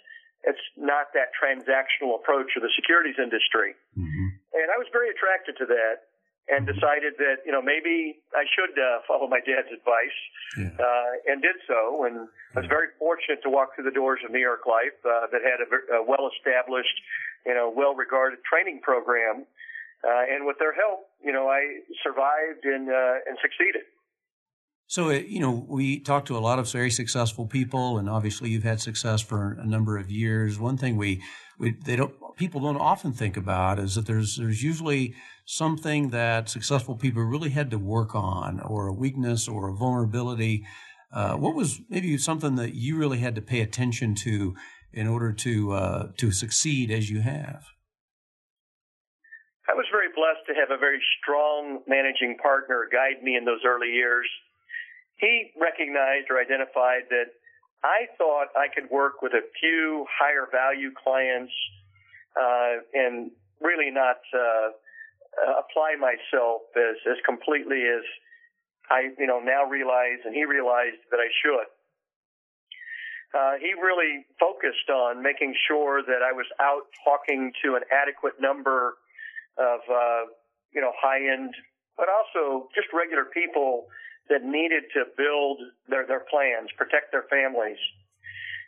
It's 0.43 0.61
not 0.77 1.13
that 1.13 1.33
transactional 1.37 2.17
approach 2.17 2.53
of 2.57 2.61
the 2.61 2.73
securities 2.75 3.17
industry. 3.17 3.73
Mm-hmm. 3.97 4.27
And 4.57 4.67
I 4.69 4.77
was 4.77 4.89
very 4.91 5.09
attracted 5.09 5.57
to 5.57 5.65
that 5.69 6.10
and 6.51 6.67
decided 6.67 7.15
that, 7.15 7.47
you 7.47 7.51
know, 7.51 7.63
maybe 7.63 8.19
I 8.35 8.43
should 8.43 8.75
uh, 8.75 8.99
follow 9.07 9.25
my 9.31 9.39
dad's 9.39 9.71
advice 9.71 10.19
yeah. 10.59 10.75
uh, 10.75 11.31
and 11.31 11.41
did 11.41 11.55
so. 11.63 12.03
And 12.03 12.27
I 12.53 12.59
was 12.59 12.67
very 12.67 12.91
fortunate 12.99 13.39
to 13.43 13.49
walk 13.49 13.73
through 13.73 13.87
the 13.87 13.95
doors 13.95 14.19
of 14.27 14.35
New 14.35 14.43
York 14.43 14.67
Life 14.67 14.99
uh, 15.07 15.31
that 15.31 15.39
had 15.47 15.63
a, 15.63 15.67
a 15.95 15.99
well 16.03 16.27
established, 16.27 16.97
you 17.47 17.55
know, 17.55 17.71
well 17.71 17.95
regarded 17.95 18.43
training 18.43 18.83
program. 18.83 19.47
Uh, 20.03 20.27
and 20.27 20.45
with 20.45 20.57
their 20.59 20.75
help, 20.75 21.07
you 21.23 21.31
know, 21.31 21.47
I 21.47 21.87
survived 22.03 22.65
and, 22.65 22.89
uh, 22.89 23.23
and 23.27 23.37
succeeded. 23.41 23.87
So, 24.87 25.07
uh, 25.07 25.23
you 25.23 25.39
know, 25.39 25.65
we 25.69 25.99
talk 25.99 26.25
to 26.25 26.37
a 26.37 26.43
lot 26.43 26.59
of 26.59 26.69
very 26.69 26.91
successful 26.91 27.45
people, 27.47 27.97
and 27.97 28.09
obviously 28.09 28.49
you've 28.49 28.63
had 28.63 28.81
success 28.81 29.21
for 29.21 29.57
a 29.61 29.65
number 29.65 29.97
of 29.97 30.11
years. 30.11 30.59
One 30.59 30.75
thing 30.75 30.97
we, 30.97 31.21
we 31.57 31.77
they 31.85 31.95
don't 31.95 32.13
people 32.35 32.59
don't 32.59 32.75
often 32.75 33.13
think 33.13 33.37
about 33.37 33.79
is 33.79 33.95
that 33.95 34.05
there's 34.05 34.35
there's 34.35 34.61
usually 34.61 35.15
something 35.45 36.09
that 36.09 36.49
successful 36.49 36.95
people 36.95 37.23
really 37.23 37.49
had 37.49 37.71
to 37.71 37.77
work 37.77 38.15
on, 38.15 38.59
or 38.59 38.87
a 38.87 38.93
weakness, 38.93 39.47
or 39.47 39.69
a 39.69 39.73
vulnerability. 39.73 40.65
Uh, 41.13 41.35
what 41.35 41.55
was 41.55 41.81
maybe 41.89 42.17
something 42.17 42.55
that 42.55 42.73
you 42.73 42.97
really 42.97 43.19
had 43.19 43.35
to 43.35 43.41
pay 43.41 43.61
attention 43.61 44.15
to 44.15 44.55
in 44.93 45.07
order 45.07 45.31
to 45.33 45.71
uh, 45.73 46.07
to 46.17 46.31
succeed 46.31 46.91
as 46.91 47.09
you 47.09 47.21
have? 47.21 47.65
I 49.69 49.73
was 49.73 49.85
very 49.91 50.09
blessed 50.13 50.45
to 50.47 50.53
have 50.53 50.71
a 50.71 50.79
very 50.79 51.01
strong 51.21 51.81
managing 51.87 52.37
partner 52.41 52.87
guide 52.91 53.23
me 53.23 53.35
in 53.35 53.45
those 53.45 53.61
early 53.65 53.91
years 53.91 54.27
he 55.21 55.53
recognized 55.55 56.27
or 56.29 56.41
identified 56.41 57.05
that 57.13 57.37
I 57.85 58.09
thought 58.17 58.49
I 58.57 58.67
could 58.73 58.89
work 58.89 59.21
with 59.21 59.33
a 59.33 59.45
few 59.61 60.05
higher 60.09 60.49
value 60.51 60.89
clients 60.91 61.53
uh, 62.35 62.81
and 62.93 63.31
really 63.61 63.91
not 63.93 64.17
uh, 64.33 64.73
apply 65.39 65.95
myself 65.95 66.61
as, 66.75 66.97
as 67.07 67.17
completely 67.25 67.83
as 67.87 68.03
I, 68.91 69.15
you 69.17 69.27
know, 69.27 69.39
now 69.39 69.63
realize 69.63 70.19
and 70.25 70.35
he 70.35 70.43
realized 70.43 70.99
that 71.11 71.19
I 71.23 71.31
should. 71.39 71.67
Uh, 73.31 73.55
he 73.63 73.71
really 73.79 74.27
focused 74.35 74.91
on 74.91 75.23
making 75.23 75.55
sure 75.67 76.03
that 76.03 76.19
I 76.19 76.35
was 76.35 76.47
out 76.59 76.91
talking 77.07 77.53
to 77.63 77.79
an 77.79 77.87
adequate 77.87 78.43
number 78.43 78.99
of, 79.55 79.79
uh, 79.87 80.27
you 80.75 80.83
know, 80.83 80.91
high 80.99 81.23
end, 81.23 81.55
but 81.95 82.11
also 82.11 82.67
just 82.75 82.91
regular 82.91 83.23
people 83.31 83.87
that 84.27 84.43
needed 84.43 84.83
to 84.99 85.07
build 85.15 85.63
their, 85.87 86.03
their 86.03 86.27
plans, 86.27 86.67
protect 86.75 87.15
their 87.15 87.23
families. 87.31 87.79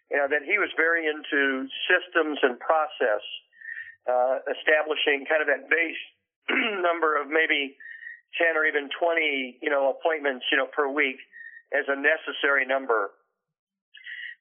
You 0.08 0.24
know, 0.24 0.28
that 0.32 0.48
he 0.48 0.56
was 0.56 0.72
very 0.80 1.12
into 1.12 1.68
systems 1.92 2.40
and 2.40 2.56
process, 2.64 3.24
uh, 4.08 4.40
establishing 4.48 5.28
kind 5.28 5.44
of 5.44 5.52
that 5.52 5.68
base 5.68 6.04
number 6.82 7.20
of 7.20 7.28
maybe 7.28 7.76
10 8.38 8.58
or 8.58 8.66
even 8.66 8.90
20, 8.90 9.60
you 9.62 9.70
know, 9.70 9.94
appointments, 9.94 10.46
you 10.52 10.58
know, 10.58 10.68
per 10.68 10.90
week 10.90 11.18
as 11.72 11.86
a 11.88 11.96
necessary 11.96 12.66
number. 12.66 13.12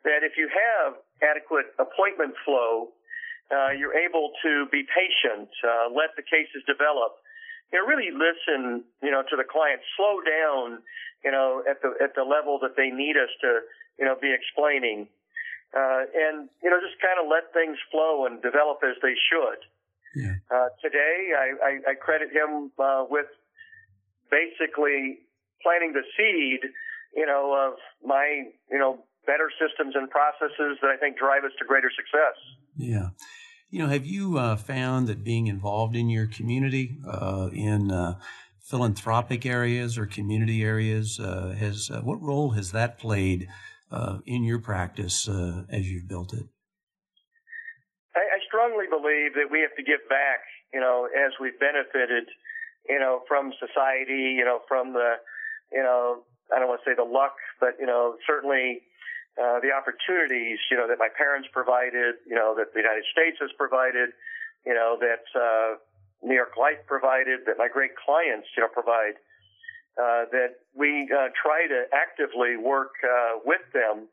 That 0.04 0.26
if 0.26 0.34
you 0.36 0.50
have 0.50 0.98
adequate 1.22 1.70
appointment 1.78 2.34
flow, 2.44 2.90
uh, 3.54 3.70
you're 3.76 3.94
able 3.94 4.32
to 4.42 4.66
be 4.72 4.82
patient, 4.88 5.48
uh, 5.62 5.92
let 5.92 6.16
the 6.16 6.24
cases 6.24 6.64
develop, 6.66 7.20
you 7.70 7.78
know, 7.78 7.86
really 7.86 8.10
listen, 8.10 8.82
you 9.02 9.10
know, 9.10 9.22
to 9.22 9.36
the 9.36 9.46
client, 9.46 9.80
slow 9.96 10.18
down 10.24 10.82
you 11.24 11.30
know, 11.30 11.62
at 11.68 11.80
the 11.82 11.94
at 12.02 12.14
the 12.14 12.22
level 12.26 12.58
that 12.62 12.74
they 12.76 12.90
need 12.90 13.14
us 13.16 13.30
to, 13.40 13.62
you 13.98 14.04
know, 14.04 14.18
be 14.20 14.34
explaining, 14.34 15.06
uh, 15.74 16.02
and 16.10 16.50
you 16.62 16.70
know, 16.70 16.78
just 16.82 16.98
kind 16.98 17.18
of 17.22 17.30
let 17.30 17.54
things 17.54 17.78
flow 17.90 18.26
and 18.26 18.42
develop 18.42 18.82
as 18.82 18.98
they 19.02 19.14
should. 19.30 19.62
Yeah. 20.14 20.34
Uh, 20.50 20.68
today, 20.82 21.32
I, 21.36 21.46
I, 21.64 21.92
I 21.92 21.94
credit 21.94 22.28
him 22.30 22.70
uh, 22.78 23.04
with 23.08 23.26
basically 24.30 25.20
planting 25.62 25.92
the 25.92 26.02
seed, 26.16 26.70
you 27.14 27.26
know, 27.26 27.54
of 27.54 27.78
my, 28.06 28.44
you 28.70 28.78
know, 28.78 29.04
better 29.26 29.50
systems 29.60 29.94
and 29.94 30.10
processes 30.10 30.78
that 30.82 30.88
I 30.88 30.96
think 30.96 31.16
drive 31.16 31.44
us 31.44 31.52
to 31.58 31.64
greater 31.64 31.90
success. 31.94 32.36
Yeah. 32.76 33.10
You 33.70 33.80
know, 33.80 33.88
have 33.88 34.04
you 34.04 34.38
uh, 34.38 34.56
found 34.56 35.06
that 35.06 35.24
being 35.24 35.46
involved 35.46 35.96
in 35.96 36.10
your 36.10 36.26
community, 36.26 36.98
uh, 37.08 37.48
in 37.52 37.90
uh, 37.90 38.18
philanthropic 38.60 39.46
areas 39.46 39.96
or 39.96 40.06
community 40.06 40.62
areas? 40.62 41.18
Uh, 41.18 41.54
has 41.58 41.90
uh, 41.90 42.00
what 42.00 42.20
role 42.20 42.50
has 42.50 42.72
that 42.72 42.98
played 42.98 43.48
uh, 43.90 44.18
in 44.26 44.44
your 44.44 44.58
practice 44.58 45.28
uh, 45.28 45.64
as 45.70 45.90
you've 45.90 46.08
built 46.08 46.34
it? 46.34 46.46
Believe 48.92 49.32
that 49.40 49.48
we 49.48 49.64
have 49.64 49.72
to 49.80 49.82
give 49.82 50.04
back. 50.12 50.44
You 50.76 50.80
know, 50.84 51.08
as 51.08 51.32
we've 51.40 51.56
benefited, 51.56 52.28
you 52.84 53.00
know, 53.00 53.24
from 53.24 53.56
society. 53.56 54.36
You 54.36 54.44
know, 54.44 54.60
from 54.68 54.92
the, 54.92 55.16
you 55.72 55.80
know, 55.80 56.28
I 56.52 56.60
don't 56.60 56.68
want 56.68 56.84
to 56.84 56.90
say 56.90 56.94
the 56.94 57.08
luck, 57.08 57.40
but 57.58 57.80
you 57.80 57.88
know, 57.88 58.20
certainly. 58.28 58.84
Uh, 59.32 59.56
the 59.64 59.72
opportunities, 59.72 60.60
you 60.68 60.76
know, 60.76 60.84
that 60.84 60.98
my 61.00 61.08
parents 61.08 61.48
provided, 61.56 62.20
you 62.28 62.36
know, 62.36 62.52
that 62.52 62.68
the 62.76 62.80
United 62.84 63.00
States 63.08 63.40
has 63.40 63.48
provided, 63.56 64.12
you 64.68 64.74
know, 64.76 65.00
that 65.00 65.24
uh, 65.32 65.80
New 66.20 66.34
York 66.36 66.52
Life 66.60 66.84
provided, 66.86 67.40
that 67.46 67.56
my 67.56 67.64
great 67.66 67.96
clients, 67.96 68.46
you 68.52 68.60
know, 68.60 68.68
provide, 68.68 69.16
uh, 69.96 70.28
that 70.36 70.60
we 70.76 71.08
uh, 71.08 71.32
try 71.32 71.64
to 71.64 71.88
actively 71.96 72.60
work 72.60 72.92
uh, 73.00 73.40
with 73.40 73.64
them 73.72 74.04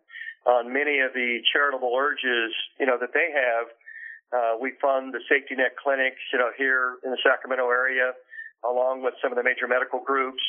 on 0.48 0.72
many 0.72 1.04
of 1.04 1.12
the 1.12 1.44
charitable 1.52 1.92
urges, 2.00 2.56
you 2.80 2.86
know, 2.86 2.96
that 2.96 3.12
they 3.12 3.28
have. 3.36 3.68
Uh, 4.32 4.54
we 4.62 4.74
fund 4.82 5.14
the 5.14 5.22
safety 5.28 5.56
net 5.56 5.74
clinics, 5.82 6.22
you 6.32 6.40
know, 6.40 6.52
here 6.58 6.98
in 7.04 7.12
the 7.12 7.18
Sacramento 7.26 7.70
area, 7.70 8.14
along 8.64 9.02
with 9.02 9.14
some 9.22 9.32
of 9.32 9.38
the 9.38 9.44
major 9.44 9.68
medical 9.68 10.00
groups. 10.00 10.44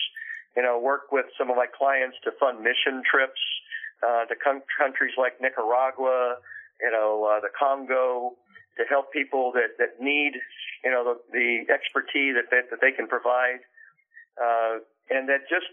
You 0.56 0.62
know, 0.62 0.78
work 0.78 1.12
with 1.12 1.26
some 1.38 1.48
of 1.48 1.56
my 1.56 1.66
clients 1.66 2.16
to 2.24 2.32
fund 2.40 2.58
mission 2.58 3.02
trips 3.06 3.40
uh, 4.02 4.26
to 4.26 4.34
countries 4.36 5.14
like 5.16 5.40
Nicaragua, 5.40 6.36
you 6.80 6.90
know, 6.90 7.24
uh, 7.24 7.40
the 7.40 7.48
Congo, 7.56 8.34
to 8.76 8.84
help 8.88 9.12
people 9.12 9.52
that, 9.54 9.78
that 9.78 10.02
need, 10.02 10.32
you 10.84 10.90
know, 10.90 11.04
the, 11.04 11.16
the 11.32 11.72
expertise 11.72 12.34
that, 12.34 12.50
that, 12.50 12.70
that 12.70 12.80
they 12.80 12.92
can 12.92 13.06
provide. 13.06 13.60
Uh, 14.40 14.80
and 15.10 15.28
that 15.28 15.48
just 15.48 15.68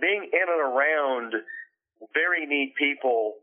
being 0.00 0.30
in 0.32 0.46
and 0.48 0.62
around 0.62 1.34
very 2.14 2.46
neat 2.46 2.74
people 2.78 3.34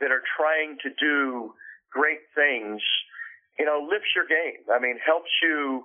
that 0.00 0.10
are 0.10 0.22
trying 0.36 0.78
to 0.82 0.90
do 0.98 1.52
great 1.92 2.24
things, 2.34 2.80
you 3.58 3.64
know, 3.64 3.86
lifts 3.88 4.12
your 4.14 4.26
game. 4.26 4.64
I 4.72 4.78
mean, 4.80 4.98
helps 5.04 5.30
you, 5.42 5.84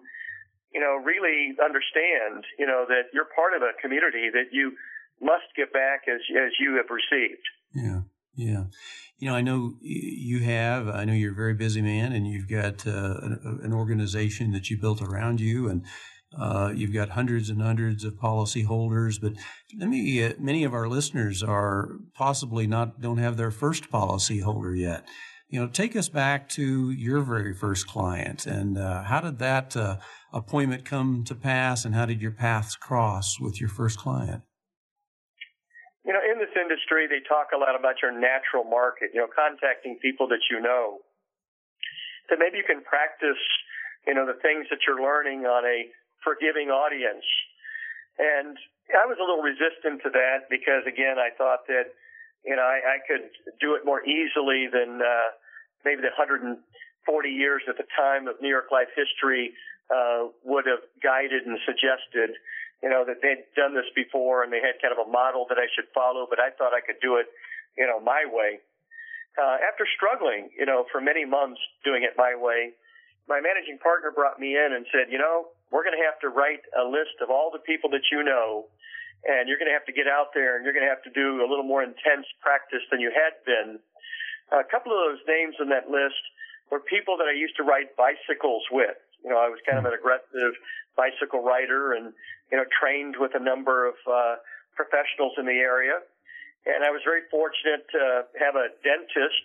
you 0.74 0.80
know, 0.80 0.96
really 1.04 1.56
understand, 1.64 2.44
you 2.60 2.66
know, 2.66 2.86
that 2.88 3.12
you're 3.14 3.28
part 3.36 3.54
of 3.56 3.62
a 3.62 3.72
community 3.82 4.30
that 4.32 4.52
you 4.52 4.74
must 5.22 5.46
give 5.56 5.72
back 5.72 6.04
as, 6.08 6.22
as 6.36 6.52
you 6.60 6.76
have 6.76 6.90
received. 6.90 7.46
Yeah. 7.74 8.02
Yeah. 8.36 8.64
You 9.20 9.30
know, 9.30 9.36
I 9.36 9.42
know 9.42 9.76
you 9.82 10.40
have, 10.40 10.88
I 10.88 11.06
know 11.06 11.14
you're 11.14 11.34
a 11.34 11.36
very 11.36 11.54
busy 11.54 11.82
man 11.82 12.12
and 12.14 12.26
you've 12.26 12.50
got 12.50 12.88
uh, 12.88 13.20
an, 13.22 13.74
organization 13.74 14.52
that 14.54 14.70
you 14.70 14.80
built 14.80 15.02
around 15.02 15.40
you 15.42 15.70
and 15.70 15.86
uh, 16.40 16.72
you've 16.74 16.94
got 16.94 17.10
hundreds 17.10 17.50
and 17.50 17.62
hundreds 17.62 18.04
of 18.06 18.14
policyholders, 18.14 19.20
but 19.22 19.34
many, 19.76 20.24
uh, 20.24 20.34
many 20.40 20.64
of 20.64 20.74
our 20.74 20.88
listeners 20.88 21.44
are 21.44 21.90
possibly 22.16 22.66
not, 22.66 23.02
don't 23.02 23.18
have 23.18 23.36
their 23.36 23.52
first 23.52 23.92
policyholder 23.92 24.78
yet. 24.78 25.06
You 25.52 25.60
know, 25.60 25.68
take 25.68 25.98
us 25.98 26.08
back 26.08 26.48
to 26.56 26.92
your 26.92 27.20
very 27.28 27.54
first 27.54 27.86
client 27.86 28.46
and 28.48 28.78
uh, 28.78 29.04
how 29.04 29.20
did 29.20 29.38
that 29.40 29.76
uh, 29.76 29.98
appointment 30.32 30.86
come 30.86 31.26
to 31.28 31.36
pass 31.36 31.84
and 31.84 31.94
how 31.94 32.06
did 32.06 32.22
your 32.22 32.32
paths 32.32 32.78
cross 32.78 33.36
with 33.38 33.60
your 33.60 33.68
first 33.68 34.00
client? 34.00 34.44
You 36.08 36.14
know, 36.16 36.24
in 36.24 36.40
this 36.40 36.56
industry, 36.56 37.04
they 37.04 37.20
talk 37.28 37.52
a 37.52 37.60
lot 37.60 37.76
about 37.76 38.00
your 38.02 38.16
natural 38.16 38.64
market, 38.64 39.12
you 39.14 39.20
know, 39.20 39.28
contacting 39.28 40.00
people 40.02 40.26
that 40.32 40.40
you 40.50 40.64
know. 40.64 41.04
That 42.32 42.40
maybe 42.40 42.56
you 42.56 42.64
can 42.64 42.80
practice, 42.88 43.44
you 44.08 44.16
know, 44.16 44.24
the 44.24 44.40
things 44.40 44.72
that 44.72 44.80
you're 44.88 45.04
learning 45.04 45.44
on 45.44 45.68
a 45.68 45.92
forgiving 46.24 46.72
audience. 46.72 47.28
And 48.16 48.56
I 48.96 49.04
was 49.04 49.20
a 49.20 49.26
little 49.28 49.44
resistant 49.44 50.00
to 50.08 50.10
that 50.16 50.48
because, 50.48 50.88
again, 50.88 51.20
I 51.20 51.36
thought 51.36 51.68
that, 51.68 51.92
you 52.48 52.56
know, 52.56 52.64
I, 52.64 52.96
I 52.96 52.98
could 53.04 53.28
do 53.60 53.76
it 53.76 53.84
more 53.84 54.00
easily 54.08 54.72
than 54.72 55.04
uh, 55.04 55.30
maybe 55.86 56.02
the 56.02 56.14
140 56.14 56.58
years 57.30 57.62
at 57.68 57.78
the 57.78 57.88
time 57.98 58.28
of 58.28 58.42
New 58.42 58.50
York 58.50 58.72
life 58.72 58.90
history 58.96 59.54
uh, 59.90 60.32
would 60.44 60.66
have 60.66 60.84
guided 61.02 61.46
and 61.46 61.58
suggested 61.66 62.38
you 62.82 62.90
know, 62.90 63.06
that 63.06 63.22
they'd 63.22 63.46
done 63.54 63.78
this 63.78 63.86
before 63.94 64.44
and 64.44 64.50
they 64.50 64.60
had 64.60 64.82
kind 64.82 64.90
of 64.90 64.98
a 65.06 65.10
model 65.10 65.46
that 65.50 65.62
I 65.62 65.70
should 65.78 65.86
follow, 65.94 66.26
but 66.26 66.42
I 66.42 66.50
thought 66.50 66.74
I 66.74 66.82
could 66.82 66.98
do 66.98 67.22
it, 67.22 67.30
you 67.78 67.86
know, 67.86 68.02
my 68.02 68.26
way. 68.26 68.58
Uh, 69.38 69.62
after 69.64 69.86
struggling, 69.96 70.50
you 70.58 70.66
know, 70.66 70.84
for 70.92 71.00
many 71.00 71.24
months 71.24 71.62
doing 71.86 72.04
it 72.04 72.18
my 72.18 72.34
way, 72.36 72.74
my 73.30 73.40
managing 73.40 73.78
partner 73.78 74.12
brought 74.12 74.42
me 74.42 74.58
in 74.58 74.74
and 74.74 74.84
said, 74.92 75.14
you 75.14 75.22
know, 75.22 75.54
we're 75.70 75.86
going 75.86 75.96
to 75.96 76.04
have 76.04 76.20
to 76.26 76.28
write 76.34 76.66
a 76.76 76.84
list 76.84 77.22
of 77.22 77.30
all 77.30 77.54
the 77.54 77.64
people 77.64 77.88
that 77.96 78.04
you 78.12 78.26
know, 78.26 78.68
and 79.24 79.48
you're 79.48 79.62
going 79.62 79.70
to 79.70 79.78
have 79.78 79.88
to 79.88 79.96
get 79.96 80.10
out 80.10 80.34
there 80.34 80.58
and 80.58 80.66
you're 80.66 80.74
going 80.74 80.84
to 80.84 80.92
have 80.92 81.06
to 81.06 81.14
do 81.14 81.40
a 81.40 81.48
little 81.48 81.64
more 81.64 81.86
intense 81.86 82.28
practice 82.42 82.84
than 82.90 83.00
you 83.00 83.14
had 83.14 83.38
been. 83.46 83.80
A 84.52 84.68
couple 84.68 84.92
of 84.92 85.00
those 85.00 85.24
names 85.28 85.56
on 85.60 85.70
that 85.70 85.88
list 85.88 86.20
were 86.70 86.80
people 86.80 87.16
that 87.18 87.28
I 87.28 87.36
used 87.36 87.56
to 87.58 87.64
ride 87.64 87.92
bicycles 87.96 88.64
with. 88.72 89.00
You 89.24 89.32
know, 89.32 89.40
I 89.40 89.48
was 89.48 89.60
kind 89.64 89.80
of 89.80 89.86
an 89.86 89.94
aggressive 89.94 90.54
bicycle 90.96 91.44
rider 91.44 91.94
and, 91.94 92.12
you 92.52 92.58
know, 92.58 92.66
trained 92.68 93.16
with 93.20 93.32
a 93.36 93.40
number 93.40 93.88
of 93.88 93.96
uh, 94.04 94.36
professionals 94.76 95.36
in 95.38 95.46
the 95.46 95.60
area. 95.60 96.04
And 96.66 96.84
I 96.84 96.92
was 96.92 97.02
very 97.04 97.26
fortunate 97.32 97.88
to 97.92 98.28
have 98.38 98.56
a 98.56 98.70
dentist 98.84 99.44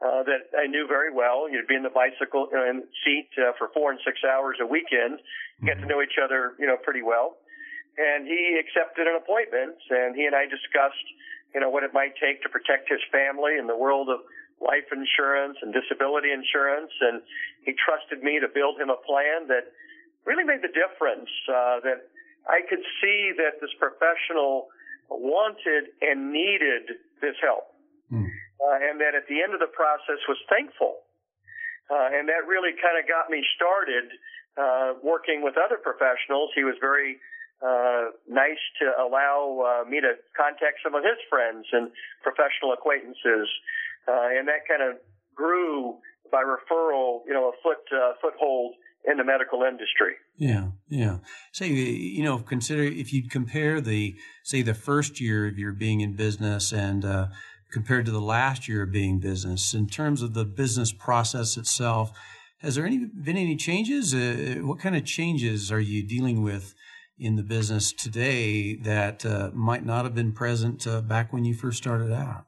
uh, 0.00 0.22
that 0.24 0.52
I 0.56 0.66
knew 0.66 0.86
very 0.86 1.12
well. 1.12 1.48
You'd 1.48 1.68
be 1.68 1.76
in 1.76 1.82
the 1.82 1.94
bicycle 1.94 2.48
you 2.52 2.56
know, 2.56 2.68
in 2.68 2.84
seat 3.04 3.28
uh, 3.40 3.52
for 3.56 3.68
four 3.72 3.90
and 3.90 4.00
six 4.04 4.20
hours 4.24 4.56
a 4.60 4.66
weekend, 4.66 5.20
get 5.64 5.80
to 5.80 5.86
know 5.86 6.02
each 6.02 6.20
other, 6.22 6.52
you 6.58 6.66
know, 6.66 6.76
pretty 6.76 7.02
well. 7.02 7.40
And 7.96 8.28
he 8.28 8.60
accepted 8.60 9.08
an 9.08 9.16
appointment, 9.16 9.80
and 9.88 10.12
he 10.12 10.28
and 10.28 10.36
I 10.36 10.44
discussed, 10.44 11.06
you 11.56 11.64
know, 11.64 11.72
what 11.72 11.80
it 11.80 11.96
might 11.96 12.12
take 12.20 12.44
to 12.44 12.48
protect 12.52 12.92
his 12.92 13.00
family 13.08 13.56
in 13.56 13.66
the 13.66 13.76
world 13.76 14.12
of 14.12 14.20
life 14.60 14.88
insurance 14.92 15.58
and 15.60 15.72
disability 15.72 16.32
insurance. 16.32 16.92
And 17.00 17.22
he 17.64 17.74
trusted 17.76 18.22
me 18.22 18.40
to 18.40 18.48
build 18.48 18.80
him 18.80 18.90
a 18.90 19.00
plan 19.04 19.48
that 19.48 19.72
really 20.24 20.44
made 20.44 20.62
the 20.62 20.72
difference. 20.72 21.30
Uh, 21.48 21.80
that 21.84 22.08
I 22.48 22.62
could 22.68 22.82
see 23.02 23.32
that 23.36 23.60
this 23.60 23.72
professional 23.78 24.68
wanted 25.08 25.94
and 26.02 26.32
needed 26.32 26.98
this 27.22 27.38
help, 27.42 27.70
mm. 28.10 28.26
uh, 28.26 28.76
and 28.90 28.98
that 29.00 29.14
at 29.14 29.26
the 29.30 29.42
end 29.42 29.54
of 29.54 29.60
the 29.60 29.70
process 29.70 30.18
was 30.26 30.38
thankful. 30.50 31.06
Uh, 31.86 32.10
and 32.10 32.26
that 32.26 32.46
really 32.50 32.74
kind 32.82 32.98
of 32.98 33.06
got 33.06 33.30
me 33.30 33.38
started 33.54 34.10
uh, 34.58 34.98
working 35.02 35.42
with 35.42 35.54
other 35.54 35.78
professionals. 35.78 36.50
He 36.58 36.66
was 36.66 36.74
very 36.82 37.22
uh, 37.62 38.10
nice 38.28 38.60
to 38.82 38.86
allow 38.98 39.62
uh, 39.62 39.88
me 39.88 40.00
to 40.00 40.18
contact 40.36 40.82
some 40.82 40.94
of 40.94 41.06
his 41.06 41.16
friends 41.30 41.64
and 41.72 41.90
professional 42.22 42.74
acquaintances, 42.74 43.48
uh, 44.08 44.28
and 44.38 44.48
that 44.48 44.66
kind 44.68 44.82
of 44.82 44.96
grew 45.34 45.96
by 46.30 46.42
referral, 46.42 47.20
you 47.26 47.32
know, 47.32 47.48
a 47.48 47.52
foot 47.62 47.78
uh, 47.92 48.12
foothold 48.20 48.74
in 49.08 49.18
the 49.18 49.24
medical 49.24 49.62
industry. 49.62 50.14
Yeah, 50.36 50.68
yeah. 50.88 51.18
Say, 51.52 51.68
you 51.68 52.24
know, 52.24 52.38
consider 52.38 52.82
if 52.82 53.12
you 53.12 53.28
compare 53.28 53.80
the, 53.80 54.16
say, 54.42 54.62
the 54.62 54.74
first 54.74 55.20
year 55.20 55.46
of 55.46 55.58
your 55.58 55.72
being 55.72 56.00
in 56.00 56.16
business 56.16 56.72
and 56.72 57.04
uh, 57.04 57.26
compared 57.72 58.04
to 58.06 58.12
the 58.12 58.20
last 58.20 58.68
year 58.68 58.82
of 58.82 58.92
being 58.92 59.20
business, 59.20 59.74
in 59.74 59.86
terms 59.86 60.22
of 60.22 60.34
the 60.34 60.44
business 60.44 60.92
process 60.92 61.56
itself, 61.56 62.10
has 62.58 62.74
there 62.74 62.86
any 62.86 63.04
been 63.04 63.36
any 63.36 63.56
changes? 63.56 64.14
Uh, 64.14 64.60
what 64.62 64.80
kind 64.80 64.96
of 64.96 65.04
changes 65.04 65.70
are 65.70 65.80
you 65.80 66.02
dealing 66.02 66.42
with 66.42 66.74
in 67.18 67.36
the 67.36 67.42
business 67.42 67.92
today 67.92 68.74
that 68.76 69.24
uh, 69.24 69.50
might 69.54 69.84
not 69.84 70.04
have 70.04 70.14
been 70.14 70.32
present 70.32 70.86
uh, 70.86 71.00
back 71.00 71.32
when 71.32 71.44
you 71.44 71.54
first 71.54 71.78
started 71.78 72.12
out? 72.12 72.46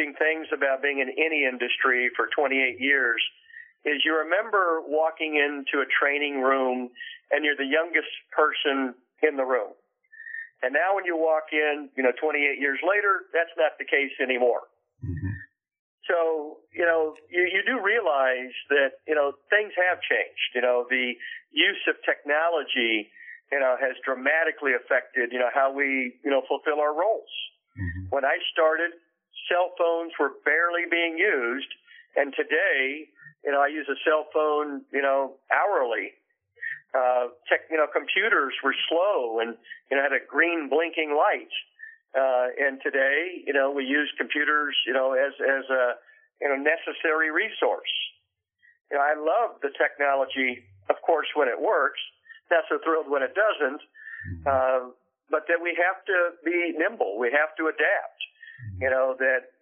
One 0.00 0.08
of 0.08 0.16
the 0.16 0.24
interesting 0.24 0.48
things 0.48 0.48
about 0.52 0.82
being 0.82 1.00
in 1.00 1.10
any 1.18 1.44
industry 1.44 2.10
for 2.16 2.28
28 2.36 2.80
years 2.80 3.20
is 3.84 4.02
you 4.04 4.16
remember 4.16 4.80
walking 4.86 5.36
into 5.36 5.80
a 5.80 5.88
training 5.88 6.40
room 6.40 6.90
and 7.30 7.44
you're 7.44 7.56
the 7.56 7.68
youngest 7.68 8.12
person 8.32 8.94
in 9.22 9.36
the 9.36 9.44
room. 9.44 9.72
And 10.62 10.72
now 10.72 10.94
when 10.94 11.04
you 11.04 11.16
walk 11.16 11.52
in, 11.52 11.88
you 11.96 12.02
know, 12.02 12.12
28 12.20 12.60
years 12.60 12.78
later, 12.84 13.24
that's 13.32 13.52
not 13.56 13.80
the 13.80 13.84
case 13.84 14.12
anymore. 14.20 14.68
Mm-hmm. 15.00 15.32
So, 16.04 16.60
you 16.72 16.84
know, 16.84 17.16
you, 17.32 17.48
you 17.48 17.64
do 17.64 17.80
realize 17.80 18.52
that, 18.68 19.00
you 19.08 19.14
know, 19.14 19.32
things 19.48 19.72
have 19.76 20.04
changed. 20.04 20.52
You 20.54 20.60
know, 20.60 20.84
the 20.90 21.16
use 21.52 21.80
of 21.88 21.96
technology, 22.04 23.08
you 23.52 23.60
know, 23.60 23.76
has 23.80 23.96
dramatically 24.04 24.76
affected, 24.76 25.32
you 25.32 25.38
know, 25.40 25.48
how 25.52 25.72
we, 25.72 26.20
you 26.20 26.30
know, 26.30 26.42
fulfill 26.44 26.80
our 26.80 26.92
roles. 26.92 27.32
Mm-hmm. 27.80 28.12
When 28.12 28.24
I 28.28 28.36
started, 28.52 28.92
cell 29.50 29.74
phones 29.76 30.12
were 30.18 30.38
barely 30.46 30.86
being 30.88 31.18
used. 31.18 31.68
And 32.14 32.32
today, 32.32 33.10
you 33.44 33.50
know, 33.50 33.60
I 33.60 33.66
use 33.68 33.86
a 33.90 33.98
cell 34.06 34.26
phone, 34.32 34.82
you 34.92 35.02
know, 35.02 35.34
hourly. 35.50 36.14
Uh, 36.94 37.34
tech, 37.46 37.66
you 37.70 37.76
know, 37.76 37.86
computers 37.86 38.54
were 38.62 38.74
slow 38.88 39.38
and, 39.40 39.58
you 39.90 39.96
know, 39.96 40.02
had 40.02 40.12
a 40.12 40.22
green 40.22 40.68
blinking 40.68 41.14
light. 41.14 41.50
Uh, 42.14 42.50
and 42.58 42.80
today, 42.82 43.42
you 43.46 43.52
know, 43.52 43.70
we 43.70 43.84
use 43.84 44.10
computers, 44.18 44.74
you 44.86 44.92
know, 44.92 45.14
as, 45.14 45.34
as 45.38 45.66
a, 45.70 45.94
you 46.42 46.48
know, 46.48 46.58
necessary 46.58 47.30
resource. 47.30 47.90
You 48.90 48.98
know, 48.98 49.02
I 49.02 49.14
love 49.14 49.62
the 49.62 49.70
technology, 49.78 50.66
of 50.90 50.96
course, 51.06 51.28
when 51.34 51.46
it 51.46 51.60
works. 51.60 52.00
Not 52.50 52.64
so 52.68 52.78
thrilled 52.82 53.06
when 53.06 53.22
it 53.22 53.34
doesn't. 53.38 53.82
Uh, 54.42 54.90
but 55.30 55.46
that 55.46 55.62
we 55.62 55.78
have 55.78 56.02
to 56.10 56.34
be 56.44 56.74
nimble. 56.76 57.16
We 57.18 57.30
have 57.30 57.54
to 57.56 57.70
adapt. 57.70 58.20
You 58.80 58.90
know, 58.90 59.14
that 59.18 59.52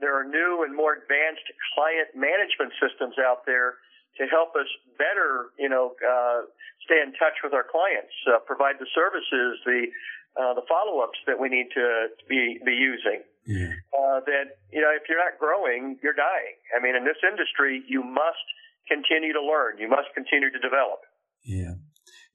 there 0.00 0.14
are 0.14 0.24
new 0.24 0.62
and 0.62 0.74
more 0.74 0.94
advanced 0.94 1.46
client 1.74 2.14
management 2.14 2.72
systems 2.78 3.18
out 3.18 3.42
there 3.46 3.82
to 4.18 4.26
help 4.26 4.54
us 4.54 4.66
better, 4.98 5.54
you 5.58 5.68
know, 5.68 5.94
uh, 6.02 6.46
stay 6.86 6.98
in 7.02 7.14
touch 7.18 7.38
with 7.42 7.54
our 7.54 7.66
clients, 7.66 8.14
uh, 8.26 8.38
provide 8.46 8.78
the 8.78 8.86
services, 8.94 9.58
the 9.66 9.90
uh, 10.38 10.54
the 10.54 10.62
follow-ups 10.70 11.18
that 11.26 11.34
we 11.34 11.48
need 11.48 11.66
to 11.74 12.14
be 12.28 12.58
be 12.64 12.74
using. 12.74 13.22
Yeah. 13.46 13.74
Uh, 13.90 14.20
that 14.26 14.60
you 14.70 14.80
know, 14.80 14.92
if 14.94 15.08
you're 15.08 15.18
not 15.18 15.38
growing, 15.38 15.98
you're 16.02 16.16
dying. 16.16 16.58
I 16.76 16.82
mean, 16.82 16.94
in 16.94 17.04
this 17.04 17.18
industry, 17.24 17.82
you 17.88 18.02
must 18.04 18.46
continue 18.86 19.32
to 19.32 19.42
learn. 19.42 19.78
You 19.78 19.88
must 19.88 20.14
continue 20.14 20.50
to 20.50 20.58
develop. 20.58 21.00
Yeah. 21.44 21.80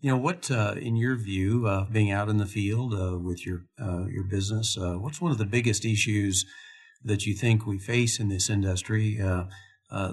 You 0.03 0.09
know 0.09 0.17
what, 0.17 0.51
uh, 0.51 0.75
in 0.75 0.97
your 0.97 1.15
view, 1.15 1.65
uh, 1.65 1.85
being 1.85 2.11
out 2.11 2.27
in 2.27 2.35
the 2.35 2.45
field 2.45 2.93
uh, 2.93 3.17
with 3.17 3.45
your 3.45 3.63
uh, 3.81 4.03
your 4.07 4.25
business, 4.25 4.77
uh, 4.77 4.95
what's 4.95 5.21
one 5.21 5.31
of 5.31 5.37
the 5.37 5.45
biggest 5.45 5.85
issues 5.85 6.45
that 7.05 7.25
you 7.25 7.33
think 7.33 7.65
we 7.65 7.79
face 7.79 8.19
in 8.19 8.27
this 8.27 8.49
industry, 8.49 9.17
uh, 9.21 9.45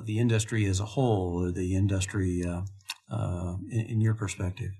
the 0.05 0.21
industry 0.21 0.65
as 0.67 0.79
a 0.79 0.85
whole, 0.85 1.43
or 1.43 1.51
the 1.51 1.75
industry 1.75 2.41
in, 2.41 3.87
in, 3.89 4.01
your 4.01 4.15
perspective? 4.15 4.71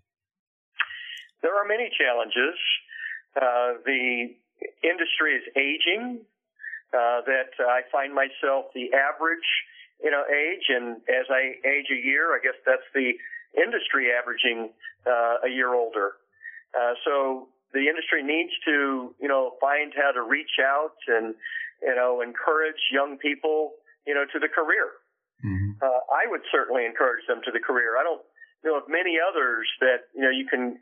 There 1.43 1.57
are 1.61 1.67
many 1.67 1.91
challenges. 1.99 2.55
The 3.35 4.31
industry 4.85 5.35
is 5.35 5.43
aging. 5.57 6.21
That 6.93 7.51
I 7.59 7.81
find 7.91 8.15
myself 8.15 8.67
the 8.77 8.95
average, 8.95 9.49
you 10.05 10.13
know, 10.13 10.23
age, 10.23 10.67
and 10.69 10.99
as 11.09 11.27
I 11.31 11.59
age 11.67 11.87
a 11.91 12.07
year, 12.07 12.31
I 12.33 12.39
guess 12.41 12.59
that's 12.65 12.87
the 12.95 13.11
industry 13.57 14.09
averaging 14.13 14.71
a 15.07 15.49
year 15.49 15.75
older. 15.75 16.13
so 17.05 17.49
the 17.73 17.87
industry 17.87 18.23
needs 18.23 18.51
to, 18.65 19.15
you 19.21 19.29
know, 19.29 19.55
find 19.61 19.93
how 19.95 20.11
to 20.11 20.23
reach 20.23 20.59
out 20.59 20.99
and 21.07 21.35
you 21.83 21.95
know, 21.95 22.21
encourage 22.21 22.81
young 22.93 23.17
people, 23.17 23.73
you 24.07 24.15
know, 24.15 24.25
to 24.33 24.39
the 24.39 24.49
career. 24.49 25.01
Mm-hmm. 25.45 25.81
Uh, 25.81 26.01
I 26.13 26.29
would 26.29 26.45
certainly 26.53 26.85
encourage 26.85 27.25
them 27.27 27.41
to 27.45 27.51
the 27.51 27.61
career. 27.61 27.97
I 27.97 28.05
don't 28.05 28.21
know 28.65 28.77
of 28.77 28.85
many 28.89 29.17
others 29.17 29.67
that, 29.81 30.13
you 30.15 30.21
know, 30.21 30.31
you 30.31 30.45
can 30.45 30.77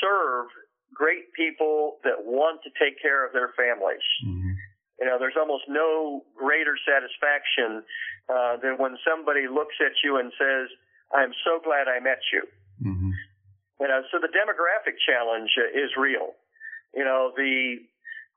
serve 0.00 0.46
great 0.94 1.34
people 1.34 1.98
that 2.04 2.22
want 2.22 2.62
to 2.62 2.70
take 2.78 3.02
care 3.02 3.26
of 3.26 3.32
their 3.32 3.50
families. 3.58 4.06
Mm-hmm. 4.22 4.54
You 5.02 5.06
know, 5.06 5.18
there's 5.18 5.36
almost 5.36 5.64
no 5.68 6.24
greater 6.38 6.78
satisfaction 6.86 7.82
uh, 8.30 8.56
than 8.62 8.78
when 8.78 8.96
somebody 9.02 9.50
looks 9.50 9.74
at 9.82 9.92
you 10.02 10.16
and 10.16 10.32
says, 10.38 10.70
"I'm 11.12 11.32
so 11.44 11.60
glad 11.62 11.88
I 11.88 12.00
met 12.00 12.20
you." 12.32 12.42
Mm-hmm. 12.82 13.10
You 13.80 13.88
know, 13.88 14.02
so 14.10 14.18
the 14.18 14.32
demographic 14.32 14.96
challenge 15.04 15.50
is 15.74 15.90
real. 15.96 16.32
You 16.94 17.04
know, 17.04 17.32
the 17.36 17.76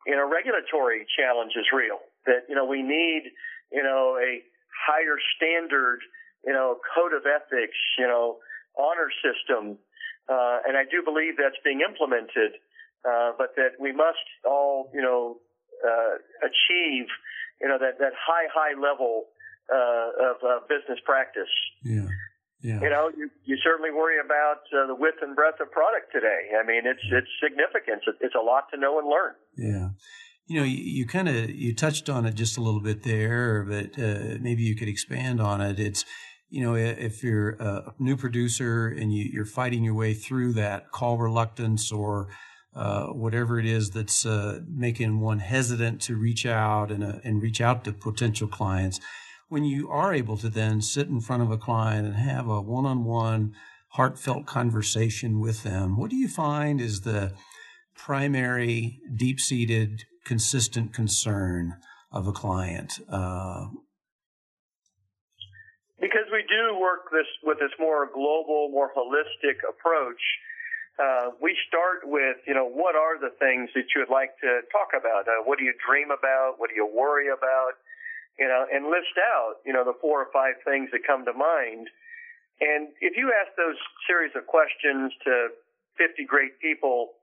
you 0.05 0.15
know, 0.15 0.27
regulatory 0.27 1.05
challenge 1.17 1.53
is 1.55 1.65
real. 1.75 1.99
That, 2.25 2.47
you 2.47 2.55
know, 2.55 2.65
we 2.65 2.82
need, 2.82 3.32
you 3.71 3.84
know, 3.84 4.17
a 4.21 4.41
higher 4.73 5.17
standard, 5.36 5.99
you 6.45 6.53
know, 6.53 6.77
code 6.95 7.13
of 7.13 7.23
ethics, 7.25 7.77
you 7.97 8.08
know, 8.08 8.38
honor 8.77 9.12
system. 9.19 9.77
Uh, 10.29 10.60
and 10.65 10.77
I 10.77 10.84
do 10.89 11.03
believe 11.03 11.36
that's 11.38 11.60
being 11.63 11.82
implemented, 11.82 12.58
uh, 13.03 13.32
but 13.38 13.55
that 13.55 13.79
we 13.79 13.91
must 13.91 14.23
all, 14.45 14.89
you 14.93 15.01
know, 15.01 15.38
uh, 15.86 16.15
achieve, 16.41 17.08
you 17.62 17.67
know, 17.67 17.77
that, 17.79 17.99
that 17.99 18.13
high, 18.15 18.47
high 18.53 18.79
level 18.79 19.25
uh, 19.71 20.32
of 20.32 20.38
uh, 20.43 20.60
business 20.67 20.99
practice. 21.05 21.51
Yeah. 21.84 22.08
Yeah. 22.62 22.82
You 22.82 22.89
know, 22.89 23.10
you, 23.15 23.30
you 23.45 23.58
certainly 23.63 23.91
worry 23.91 24.19
about 24.24 24.62
uh, 24.74 24.88
the 24.88 24.95
width 24.95 25.17
and 25.22 25.36
breadth 25.36 25.62
of 25.62 25.72
product 25.72 26.12
today. 26.12 26.50
I 26.62 26.65
mean, 26.65 26.82
it's 26.86 27.00
it's 27.12 27.28
significant. 27.41 28.04
It's 28.19 28.36
a 28.36 28.43
lot 28.43 28.65
to 28.74 28.80
know 28.80 29.00
and 29.00 29.08
learn. 29.08 29.34
Yeah. 29.56 29.89
You 30.48 30.60
know, 30.60 30.65
you, 30.65 30.78
you 30.78 31.06
kind 31.06 31.30
of 31.30 31.50
you 31.50 31.74
touched 31.74 32.10
on 32.10 32.26
it 32.26 32.36
just 32.36 32.58
a 32.58 32.62
little 32.62 32.82
bit 32.82 33.04
there, 33.04 33.63
but 33.63 33.98
uh, 33.98 34.38
maybe 34.41 34.63
you 34.63 34.76
could 34.76 34.89
expand 34.89 35.39
on 35.39 35.62
it. 35.62 35.80
It's 35.80 36.04
you 36.50 36.63
know, 36.63 36.76
if 36.76 37.24
you're 37.24 37.52
a 37.52 37.93
new 38.00 38.17
producer 38.17 38.88
and 38.88 39.13
you, 39.13 39.39
are 39.41 39.45
fighting 39.45 39.84
your 39.84 39.93
way 39.93 40.13
through 40.13 40.54
that 40.54 40.91
call 40.91 41.17
reluctance 41.17 41.91
or 41.91 42.30
uh, 42.76 43.08
whatever 43.08 43.60
it 43.60 43.65
is 43.65 43.91
that's 43.91 44.26
uh, 44.26 44.60
making 44.67 45.19
one 45.19 45.39
hesitant 45.39 46.02
to 46.02 46.15
reach 46.15 46.45
out 46.45 46.91
and, 46.91 47.04
uh, 47.04 47.13
and 47.24 47.41
reach 47.41 47.62
out 47.62 47.84
to 47.84 47.93
potential 47.93 48.48
clients, 48.48 49.00
when 49.50 49.66
you 49.66 49.90
are 49.90 50.14
able 50.14 50.38
to 50.38 50.50
then 50.50 50.82
sit 50.82 51.08
in 51.08 51.20
front 51.20 51.42
of 51.42 51.52
a 51.52 51.58
client 51.58 52.06
and 52.06 52.16
have 52.16 52.48
a 52.48 52.62
one 52.62 52.86
on 52.86 53.04
one, 53.04 53.54
heartfelt 53.90 54.46
conversation 54.46 55.40
with 55.40 55.64
them, 55.64 55.98
what 55.98 56.12
do 56.12 56.16
you 56.16 56.28
find 56.28 56.80
is 56.80 57.02
the 57.02 57.34
primary, 57.96 59.00
deep 59.14 59.40
seated, 59.40 60.04
consistent 60.24 60.94
concern 60.94 61.74
of 62.12 62.28
a 62.28 62.32
client? 62.32 63.00
Uh, 63.12 63.66
because 66.00 66.30
we 66.32 66.46
do 66.48 66.80
work 66.80 67.12
this 67.12 67.28
with 67.44 67.60
this 67.60 67.74
more 67.80 68.08
global, 68.14 68.70
more 68.72 68.92
holistic 68.96 69.58
approach. 69.68 70.22
Uh, 71.00 71.32
we 71.42 71.58
start 71.68 72.04
with, 72.04 72.38
you 72.46 72.54
know, 72.54 72.68
what 72.70 72.96
are 72.96 73.20
the 73.20 73.32
things 73.40 73.70
that 73.74 73.88
you 73.96 74.02
would 74.02 74.14
like 74.14 74.32
to 74.40 74.62
talk 74.72 74.90
about? 74.94 75.28
Uh, 75.28 75.44
what 75.44 75.58
do 75.58 75.66
you 75.66 75.74
dream 75.84 76.12
about? 76.12 76.56
What 76.58 76.70
do 76.70 76.76
you 76.76 76.86
worry 76.86 77.28
about? 77.28 77.80
You 78.39 78.47
know, 78.47 78.63
and 78.71 78.88
list 78.88 79.19
out, 79.19 79.60
you 79.67 79.73
know, 79.75 79.84
the 79.84 79.93
four 79.99 80.23
or 80.23 80.32
five 80.32 80.56
things 80.63 80.89
that 80.95 81.04
come 81.06 81.28
to 81.28 81.36
mind. 81.36 81.91
And 82.63 82.88
if 83.04 83.19
you 83.19 83.36
ask 83.36 83.52
those 83.60 83.75
series 84.08 84.32
of 84.36 84.47
questions 84.47 85.12
to 85.28 85.52
50 85.99 86.23
great 86.23 86.56
people, 86.63 87.19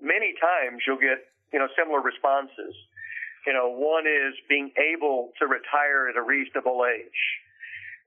many 0.00 0.32
times 0.40 0.80
you'll 0.88 1.00
get, 1.00 1.28
you 1.52 1.60
know, 1.60 1.68
similar 1.76 2.00
responses. 2.00 2.72
You 3.46 3.52
know, 3.52 3.68
one 3.68 4.08
is 4.08 4.32
being 4.48 4.72
able 4.80 5.32
to 5.38 5.46
retire 5.46 6.08
at 6.08 6.16
a 6.16 6.24
reasonable 6.24 6.88
age. 6.88 7.20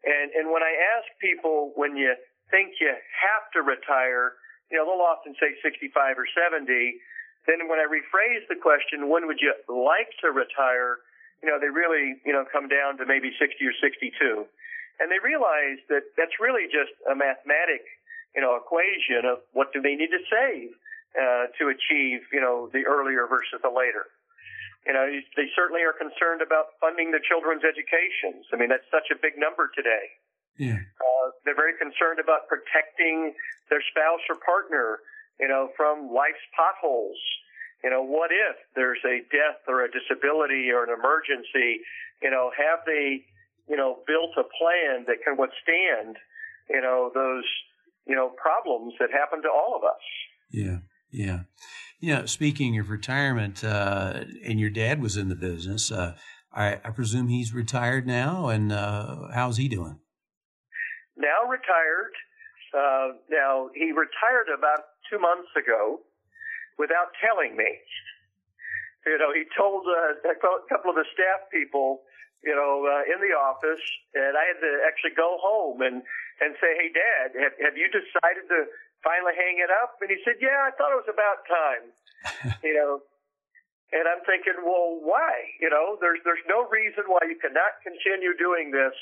And, 0.02 0.34
and 0.34 0.50
when 0.50 0.66
I 0.66 0.74
ask 0.98 1.06
people 1.22 1.74
when 1.78 1.96
you 1.96 2.18
think 2.50 2.82
you 2.82 2.90
have 2.90 3.46
to 3.54 3.62
retire, 3.62 4.42
you 4.74 4.78
know, 4.78 4.90
they'll 4.90 5.06
often 5.06 5.38
say 5.38 5.54
65 5.62 6.18
or 6.18 6.26
70. 6.34 6.66
Then 7.46 7.70
when 7.70 7.78
I 7.78 7.86
rephrase 7.86 8.46
the 8.50 8.58
question, 8.58 9.10
when 9.10 9.26
would 9.30 9.38
you 9.42 9.54
like 9.70 10.10
to 10.26 10.34
retire? 10.34 11.02
You 11.42 11.50
know, 11.50 11.58
they 11.58 11.70
really, 11.70 12.22
you 12.26 12.34
know, 12.34 12.46
come 12.46 12.70
down 12.70 12.98
to 13.02 13.06
maybe 13.06 13.34
60 13.36 13.58
or 13.66 13.76
62. 13.82 14.46
And 15.02 15.10
they 15.10 15.18
realize 15.18 15.82
that 15.90 16.14
that's 16.14 16.38
really 16.38 16.70
just 16.70 16.94
a 17.10 17.18
mathematic, 17.18 17.82
you 18.38 18.42
know, 18.42 18.54
equation 18.54 19.26
of 19.26 19.42
what 19.58 19.74
do 19.74 19.82
they 19.82 19.98
need 19.98 20.14
to 20.14 20.22
save 20.30 20.70
uh, 21.18 21.50
to 21.58 21.74
achieve, 21.74 22.22
you 22.30 22.40
know, 22.40 22.70
the 22.70 22.86
earlier 22.86 23.26
versus 23.26 23.58
the 23.66 23.74
later. 23.74 24.06
You 24.86 24.94
know, 24.94 25.06
they 25.38 25.50
certainly 25.54 25.82
are 25.86 25.94
concerned 25.94 26.42
about 26.42 26.78
funding 26.82 27.14
the 27.14 27.22
children's 27.22 27.62
educations. 27.66 28.50
I 28.54 28.58
mean, 28.58 28.70
that's 28.70 28.88
such 28.90 29.14
a 29.14 29.18
big 29.18 29.38
number 29.38 29.70
today. 29.74 30.10
Yeah. 30.58 30.78
Uh, 30.78 31.26
they're 31.46 31.58
very 31.58 31.78
concerned 31.78 32.18
about 32.18 32.50
protecting 32.50 33.34
their 33.70 33.82
spouse 33.94 34.22
or 34.30 34.38
partner, 34.42 35.02
you 35.40 35.50
know, 35.50 35.70
from 35.78 36.10
life's 36.14 36.42
potholes. 36.54 37.18
You 37.84 37.90
know, 37.90 38.04
what 38.04 38.32
if 38.32 38.58
there's 38.76 39.00
a 39.06 39.20
death 39.32 39.62
or 39.68 39.84
a 39.84 39.90
disability 39.92 40.70
or 40.70 40.84
an 40.84 40.90
emergency? 40.90 41.82
You 42.22 42.30
know, 42.30 42.52
have 42.56 42.80
they, 42.86 43.26
you 43.68 43.76
know, 43.76 44.00
built 44.06 44.32
a 44.38 44.44
plan 44.44 45.06
that 45.08 45.24
can 45.24 45.38
withstand, 45.38 46.18
you 46.70 46.82
know, 46.82 47.12
those, 47.14 47.46
you 48.06 48.16
know, 48.16 48.30
problems 48.30 48.94
that 49.00 49.10
happen 49.12 49.42
to 49.42 49.50
all 49.50 49.76
of 49.76 49.84
us? 49.84 50.02
Yeah. 50.52 50.80
Yeah. 51.12 51.40
You 52.00 52.16
know, 52.16 52.26
Speaking 52.26 52.80
of 52.80 52.90
retirement, 52.90 53.64
uh, 53.64 54.24
and 54.46 54.60
your 54.60 54.70
dad 54.70 55.02
was 55.02 55.18
in 55.18 55.30
the 55.30 55.36
business, 55.36 55.92
uh, 55.92 56.16
I, 56.54 56.80
I, 56.84 56.90
presume 56.90 57.28
he's 57.28 57.54
retired 57.54 58.06
now, 58.06 58.50
and 58.50 58.72
uh, 58.72 59.28
how's 59.34 59.58
he 59.58 59.68
doing? 59.68 60.00
Now 61.16 61.50
retired. 61.50 62.12
Uh, 62.74 63.18
now 63.30 63.70
he 63.76 63.92
retired 63.92 64.48
about 64.58 64.80
two 65.10 65.20
months 65.20 65.50
ago 65.58 66.00
without 66.82 67.14
telling 67.22 67.54
me. 67.54 67.70
You 69.06 69.18
know, 69.22 69.30
he 69.34 69.46
told 69.54 69.86
uh, 69.86 70.18
a 70.26 70.38
couple 70.70 70.90
of 70.90 70.98
the 70.98 71.06
staff 71.14 71.50
people, 71.54 72.06
you 72.42 72.54
know, 72.54 72.86
uh, 72.86 73.06
in 73.06 73.22
the 73.22 73.34
office, 73.34 73.82
and 74.14 74.34
I 74.34 74.44
had 74.50 74.58
to 74.62 74.72
actually 74.86 75.14
go 75.14 75.38
home 75.42 75.82
and 75.86 76.02
and 76.42 76.58
say, 76.58 76.74
"Hey, 76.78 76.90
Dad, 76.90 77.38
have, 77.38 77.54
have 77.62 77.76
you 77.78 77.90
decided 77.90 78.50
to 78.50 78.70
finally 79.06 79.34
hang 79.38 79.58
it 79.62 79.70
up? 79.70 79.98
And 80.02 80.10
he 80.10 80.18
said, 80.24 80.38
Yeah, 80.40 80.70
I 80.70 80.72
thought 80.78 80.94
it 80.94 81.02
was 81.02 81.12
about 81.12 81.46
time. 81.50 81.86
you 82.66 82.74
know, 82.78 83.02
and 83.92 84.08
I'm 84.08 84.24
thinking, 84.24 84.62
well, 84.64 85.02
why? 85.02 85.34
You 85.60 85.70
know, 85.70 85.98
there's 86.00 86.22
there's 86.24 86.46
no 86.48 86.70
reason 86.70 87.10
why 87.10 87.26
you 87.28 87.38
cannot 87.42 87.82
continue 87.84 88.34
doing 88.38 88.72
this, 88.72 88.94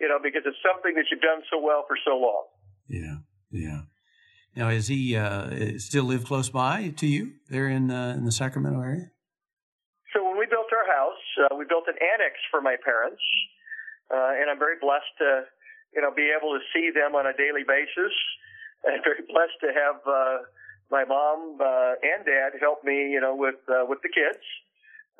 you 0.00 0.08
know, 0.08 0.18
because 0.22 0.46
it's 0.46 0.58
something 0.64 0.94
that 0.96 1.10
you've 1.10 1.22
done 1.22 1.42
so 1.50 1.58
well 1.60 1.84
for 1.86 1.98
so 2.00 2.16
long. 2.16 2.46
Yeah, 2.88 3.22
yeah. 3.50 3.89
Now, 4.56 4.68
is 4.68 4.88
he 4.88 5.16
uh, 5.16 5.78
still 5.78 6.04
live 6.04 6.24
close 6.24 6.50
by 6.50 6.92
to 6.96 7.06
you 7.06 7.34
there 7.48 7.68
in 7.68 7.90
uh, 7.90 8.14
in 8.16 8.24
the 8.24 8.32
Sacramento 8.32 8.80
area? 8.80 9.10
So 10.12 10.24
when 10.24 10.38
we 10.38 10.46
built 10.46 10.66
our 10.74 10.86
house, 10.90 11.24
uh, 11.46 11.54
we 11.56 11.64
built 11.64 11.84
an 11.86 11.94
annex 12.02 12.34
for 12.50 12.60
my 12.60 12.74
parents, 12.82 13.22
uh, 14.10 14.34
and 14.34 14.50
I'm 14.50 14.58
very 14.58 14.74
blessed 14.80 15.14
to, 15.18 15.46
you 15.94 16.02
know, 16.02 16.10
be 16.10 16.34
able 16.34 16.50
to 16.58 16.62
see 16.74 16.90
them 16.90 17.14
on 17.14 17.26
a 17.26 17.34
daily 17.38 17.62
basis 17.62 18.10
and 18.84 18.98
very 19.04 19.22
blessed 19.30 19.58
to 19.62 19.70
have 19.70 20.02
uh, 20.02 20.38
my 20.90 21.04
mom 21.04 21.58
uh, 21.62 21.94
and 22.02 22.26
dad 22.26 22.58
help 22.58 22.82
me, 22.82 23.10
you 23.10 23.20
know, 23.20 23.34
with 23.34 23.62
uh, 23.70 23.86
with 23.86 24.02
the 24.02 24.10
kids. 24.10 24.42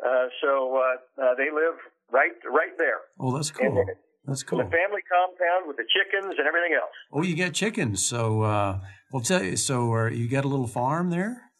Uh, 0.02 0.26
so 0.42 0.76
uh, 0.76 1.22
uh, 1.22 1.34
they 1.36 1.54
live 1.54 1.78
right 2.10 2.34
right 2.50 2.74
there. 2.78 3.06
Oh, 3.18 3.34
that's 3.34 3.50
cool. 3.50 3.78
And, 3.78 3.96
that's 4.26 4.42
cool. 4.42 4.58
The 4.58 4.64
family 4.64 5.02
compound 5.08 5.66
with 5.66 5.76
the 5.76 5.86
chickens 5.88 6.34
and 6.38 6.46
everything 6.46 6.74
else. 6.74 6.92
Oh, 7.12 7.22
you 7.22 7.36
got 7.36 7.54
chickens. 7.54 8.04
So, 8.04 8.42
uh, 8.42 8.78
well, 9.12 9.22
tell 9.22 9.42
you. 9.42 9.56
So, 9.56 9.94
uh, 9.94 10.08
you 10.08 10.28
got 10.28 10.44
a 10.44 10.48
little 10.48 10.66
farm 10.66 11.10
there? 11.10 11.50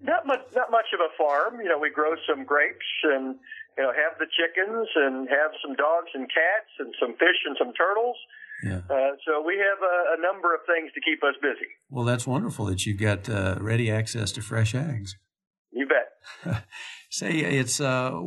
Not 0.00 0.26
much. 0.26 0.40
Not 0.54 0.70
much 0.70 0.92
of 0.92 1.00
a 1.00 1.08
farm. 1.16 1.60
You 1.60 1.68
know, 1.68 1.78
we 1.78 1.90
grow 1.90 2.14
some 2.28 2.44
grapes 2.44 2.84
and 3.04 3.36
you 3.78 3.84
know 3.84 3.92
have 3.92 4.18
the 4.18 4.26
chickens 4.36 4.88
and 4.96 5.28
have 5.28 5.52
some 5.64 5.74
dogs 5.76 6.10
and 6.14 6.28
cats 6.28 6.70
and 6.78 6.94
some 7.00 7.12
fish 7.12 7.40
and 7.46 7.56
some 7.58 7.72
turtles. 7.72 8.16
Yeah. 8.62 8.80
Uh, 8.88 9.16
so 9.26 9.42
we 9.44 9.56
have 9.56 9.78
a, 9.82 10.16
a, 10.16 10.22
number 10.22 10.54
of 10.54 10.60
things 10.66 10.90
to 10.94 11.00
keep 11.00 11.22
us 11.24 11.34
busy. 11.42 11.68
Well, 11.90 12.04
that's 12.04 12.26
wonderful 12.26 12.66
that 12.66 12.86
you've 12.86 13.00
got 13.00 13.28
uh, 13.28 13.56
ready 13.60 13.90
access 13.90 14.32
to 14.32 14.42
fresh 14.42 14.74
eggs. 14.74 15.16
You 15.72 15.86
bet. 15.86 16.64
Say 17.10 17.40
it's 17.40 17.80
uh, 17.80 18.20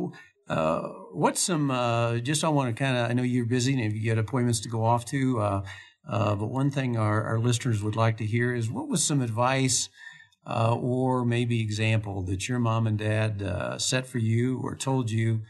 uh, 0.48 0.80
what's 1.12 1.40
some 1.40 1.70
uh, 1.70 2.18
just 2.18 2.44
I 2.44 2.48
want 2.48 2.74
to 2.74 2.78
kind 2.78 2.96
of 2.96 3.10
I 3.10 3.14
know 3.14 3.22
you're 3.22 3.46
busy 3.46 3.72
and 3.80 3.92
you 3.92 4.02
get 4.02 4.18
appointments 4.18 4.60
to 4.60 4.68
go 4.68 4.84
off 4.84 5.04
to, 5.06 5.62
uh, 6.08 6.12
uh, 6.12 6.34
but 6.34 6.46
one 6.46 6.70
thing 6.70 6.96
our, 6.96 7.22
our 7.24 7.38
listeners 7.38 7.82
would 7.82 7.96
like 7.96 8.16
to 8.16 8.26
hear 8.26 8.54
is 8.54 8.70
what 8.70 8.88
was 8.88 9.04
some 9.04 9.20
advice 9.20 9.88
or 10.46 11.26
maybe 11.26 11.60
example 11.60 12.22
that 12.22 12.48
your 12.48 12.58
mom 12.58 12.86
and 12.86 12.98
dad 12.98 13.80
set 13.80 14.06
for 14.06 14.18
you 14.18 14.58
or 14.62 14.74
told 14.74 15.10
you 15.10 15.42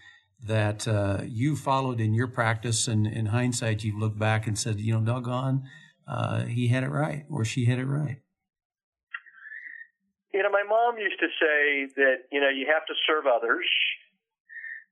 that 0.44 0.86
uh, 0.86 1.18
you 1.24 1.56
followed 1.56 2.00
in 2.00 2.14
your 2.14 2.28
practice, 2.28 2.86
and 2.86 3.06
in 3.06 3.26
hindsight, 3.26 3.82
you 3.82 3.98
look 3.98 4.16
back 4.18 4.46
and 4.46 4.58
said, 4.58 4.78
you 4.78 4.94
know, 4.94 5.00
doggone, 5.00 5.64
uh, 6.06 6.44
he 6.44 6.68
had 6.68 6.84
it 6.84 6.90
right, 6.90 7.24
or 7.30 7.44
she 7.44 7.64
had 7.64 7.78
it 7.78 7.86
right? 7.86 8.18
You 10.32 10.42
know, 10.42 10.50
my 10.50 10.62
mom 10.62 10.98
used 10.98 11.18
to 11.18 11.26
say 11.26 11.92
that, 11.96 12.28
you 12.30 12.40
know, 12.40 12.48
you 12.48 12.66
have 12.72 12.86
to 12.86 12.94
serve 13.06 13.24
others. 13.26 13.66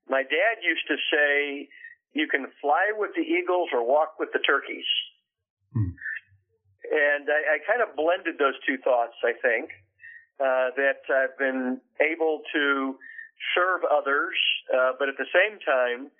My 0.09 0.23
dad 0.23 0.63
used 0.63 0.87
to 0.87 0.95
say, 1.11 1.69
you 2.13 2.27
can 2.27 2.47
fly 2.59 2.91
with 2.97 3.11
the 3.15 3.21
eagles 3.21 3.69
or 3.71 3.85
walk 3.87 4.15
with 4.19 4.29
the 4.33 4.39
turkeys. 4.39 4.85
Hmm. 5.73 5.91
And 6.87 7.27
I, 7.29 7.55
I 7.55 7.57
kind 7.67 7.81
of 7.81 7.95
blended 7.95 8.39
those 8.39 8.55
two 8.65 8.77
thoughts, 8.77 9.15
I 9.23 9.33
think, 9.33 9.71
uh, 10.39 10.71
that 10.77 11.03
I've 11.09 11.37
been 11.37 11.81
able 11.99 12.41
to 12.53 12.95
serve 13.55 13.81
others, 13.85 14.35
uh, 14.73 14.93
but 14.97 15.09
at 15.09 15.17
the 15.17 15.27
same 15.33 15.59
time, 15.59 16.11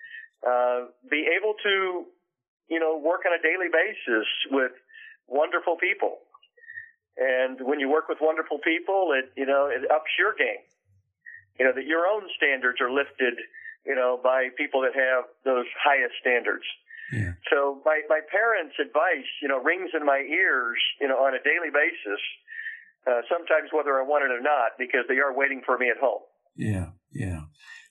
uh, 0.46 0.90
be 1.10 1.26
able 1.34 1.54
to, 1.62 2.04
you 2.68 2.78
know, 2.78 2.98
work 2.98 3.22
on 3.26 3.32
a 3.32 3.42
daily 3.42 3.68
basis 3.72 4.26
with 4.50 4.72
wonderful 5.26 5.76
people. 5.76 6.18
And 7.16 7.58
when 7.60 7.80
you 7.80 7.88
work 7.90 8.08
with 8.08 8.18
wonderful 8.20 8.58
people, 8.62 9.10
it, 9.18 9.32
you 9.36 9.46
know, 9.46 9.66
it 9.66 9.90
ups 9.90 10.10
your 10.18 10.34
game. 10.34 10.62
You 11.58 11.66
know, 11.66 11.72
that 11.74 11.86
your 11.86 12.06
own 12.06 12.22
standards 12.36 12.80
are 12.80 12.90
lifted, 12.90 13.34
you 13.84 13.94
know, 13.94 14.20
by 14.22 14.48
people 14.56 14.82
that 14.82 14.94
have 14.94 15.24
those 15.44 15.66
highest 15.74 16.14
standards. 16.20 16.62
Yeah. 17.12 17.32
So 17.50 17.80
my, 17.84 18.02
my 18.08 18.20
parents' 18.30 18.76
advice, 18.80 19.28
you 19.40 19.48
know, 19.48 19.62
rings 19.62 19.90
in 19.98 20.04
my 20.04 20.18
ears, 20.28 20.78
you 21.00 21.08
know, 21.08 21.16
on 21.16 21.34
a 21.34 21.42
daily 21.42 21.72
basis, 21.72 22.20
uh, 23.06 23.22
sometimes 23.30 23.70
whether 23.72 23.98
I 23.98 24.02
want 24.02 24.24
it 24.24 24.32
or 24.32 24.42
not, 24.42 24.76
because 24.78 25.04
they 25.08 25.18
are 25.18 25.34
waiting 25.34 25.62
for 25.64 25.78
me 25.78 25.88
at 25.88 25.96
home. 25.98 26.20
Yeah. 26.56 26.90
Yeah. 27.12 27.40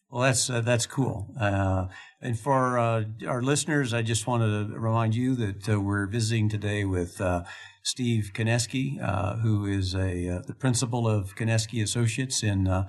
Well, 0.10 0.22
that's 0.22 0.50
uh, 0.50 0.62
that's 0.62 0.86
cool. 0.86 1.36
Uh, 1.40 1.88
and 2.22 2.40
for 2.40 2.80
uh, 2.80 3.04
our 3.28 3.42
listeners, 3.42 3.94
I 3.94 4.04
just 4.04 4.26
wanted 4.26 4.70
to 4.70 4.80
remind 4.80 5.16
you 5.16 5.36
that 5.36 5.68
uh, 5.68 5.82
we're 5.82 6.08
visiting 6.08 6.48
today 6.48 6.86
with 6.86 7.20
uh, 7.20 7.44
Steve 7.84 8.32
Kineski, 8.34 9.04
uh, 9.04 9.38
who 9.38 9.66
is 9.66 9.94
a 9.94 10.42
the 10.48 10.56
principal 10.58 11.10
of 11.10 11.36
Kineski 11.36 11.84
Associates 11.84 12.42
in 12.42 12.86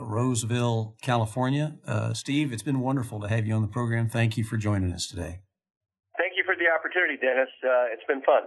Roseville, 0.00 0.96
California. 1.00 1.76
Steve, 2.14 2.52
it's 2.52 2.64
been 2.64 2.80
wonderful 2.80 3.20
to 3.20 3.28
have 3.28 3.46
you 3.46 3.54
on 3.54 3.62
the 3.62 3.68
program. 3.68 4.08
Thank 4.08 4.36
you 4.36 4.42
for 4.42 4.56
joining 4.56 4.92
us 4.92 5.06
today. 5.06 5.42
Thank 6.18 6.32
you 6.36 6.42
for 6.44 6.56
the 6.56 6.66
opportunity, 6.98 7.20
Dennis. 7.20 7.48
Uh, 7.62 7.86
it's 7.92 8.04
been 8.06 8.22
fun. 8.22 8.42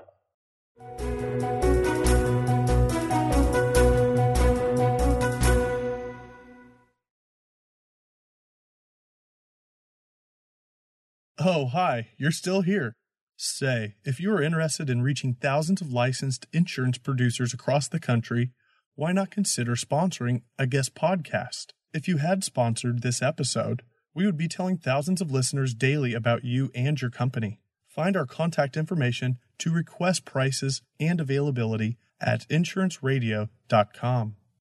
Oh, 11.44 11.66
hi, 11.68 12.10
you're 12.18 12.32
still 12.32 12.62
here. 12.62 12.94
Say, 13.36 13.96
if 14.06 14.20
you 14.20 14.32
are 14.32 14.44
interested 14.44 14.90
in 14.92 15.02
reaching 15.02 15.34
thousands 15.34 15.82
of 15.82 15.92
licensed 15.92 16.46
insurance 16.54 17.00
producers 17.00 17.52
across 17.54 17.88
the 17.88 18.00
country, 18.00 18.52
why 18.94 19.12
not 19.12 19.32
consider 19.32 19.76
sponsoring 19.76 20.44
a 20.60 20.68
guest 20.68 20.94
podcast? 20.94 21.72
If 21.94 22.08
you 22.08 22.18
had 22.18 22.44
sponsored 22.44 23.02
this 23.02 23.24
episode, 23.24 23.82
we 24.14 24.26
would 24.28 24.38
be 24.38 24.48
telling 24.48 24.78
thousands 24.78 25.22
of 25.22 25.32
listeners 25.32 25.74
daily 25.74 26.14
about 26.14 26.46
you 26.46 26.70
and 26.76 27.02
your 27.02 27.10
company. 27.10 27.61
Find 27.92 28.16
our 28.16 28.26
contact 28.26 28.78
information 28.78 29.38
to 29.58 29.70
request 29.70 30.24
prices 30.24 30.82
and 30.98 31.20
availability 31.20 31.98
at 32.22 32.48
insuranceradio.com. 32.48 34.36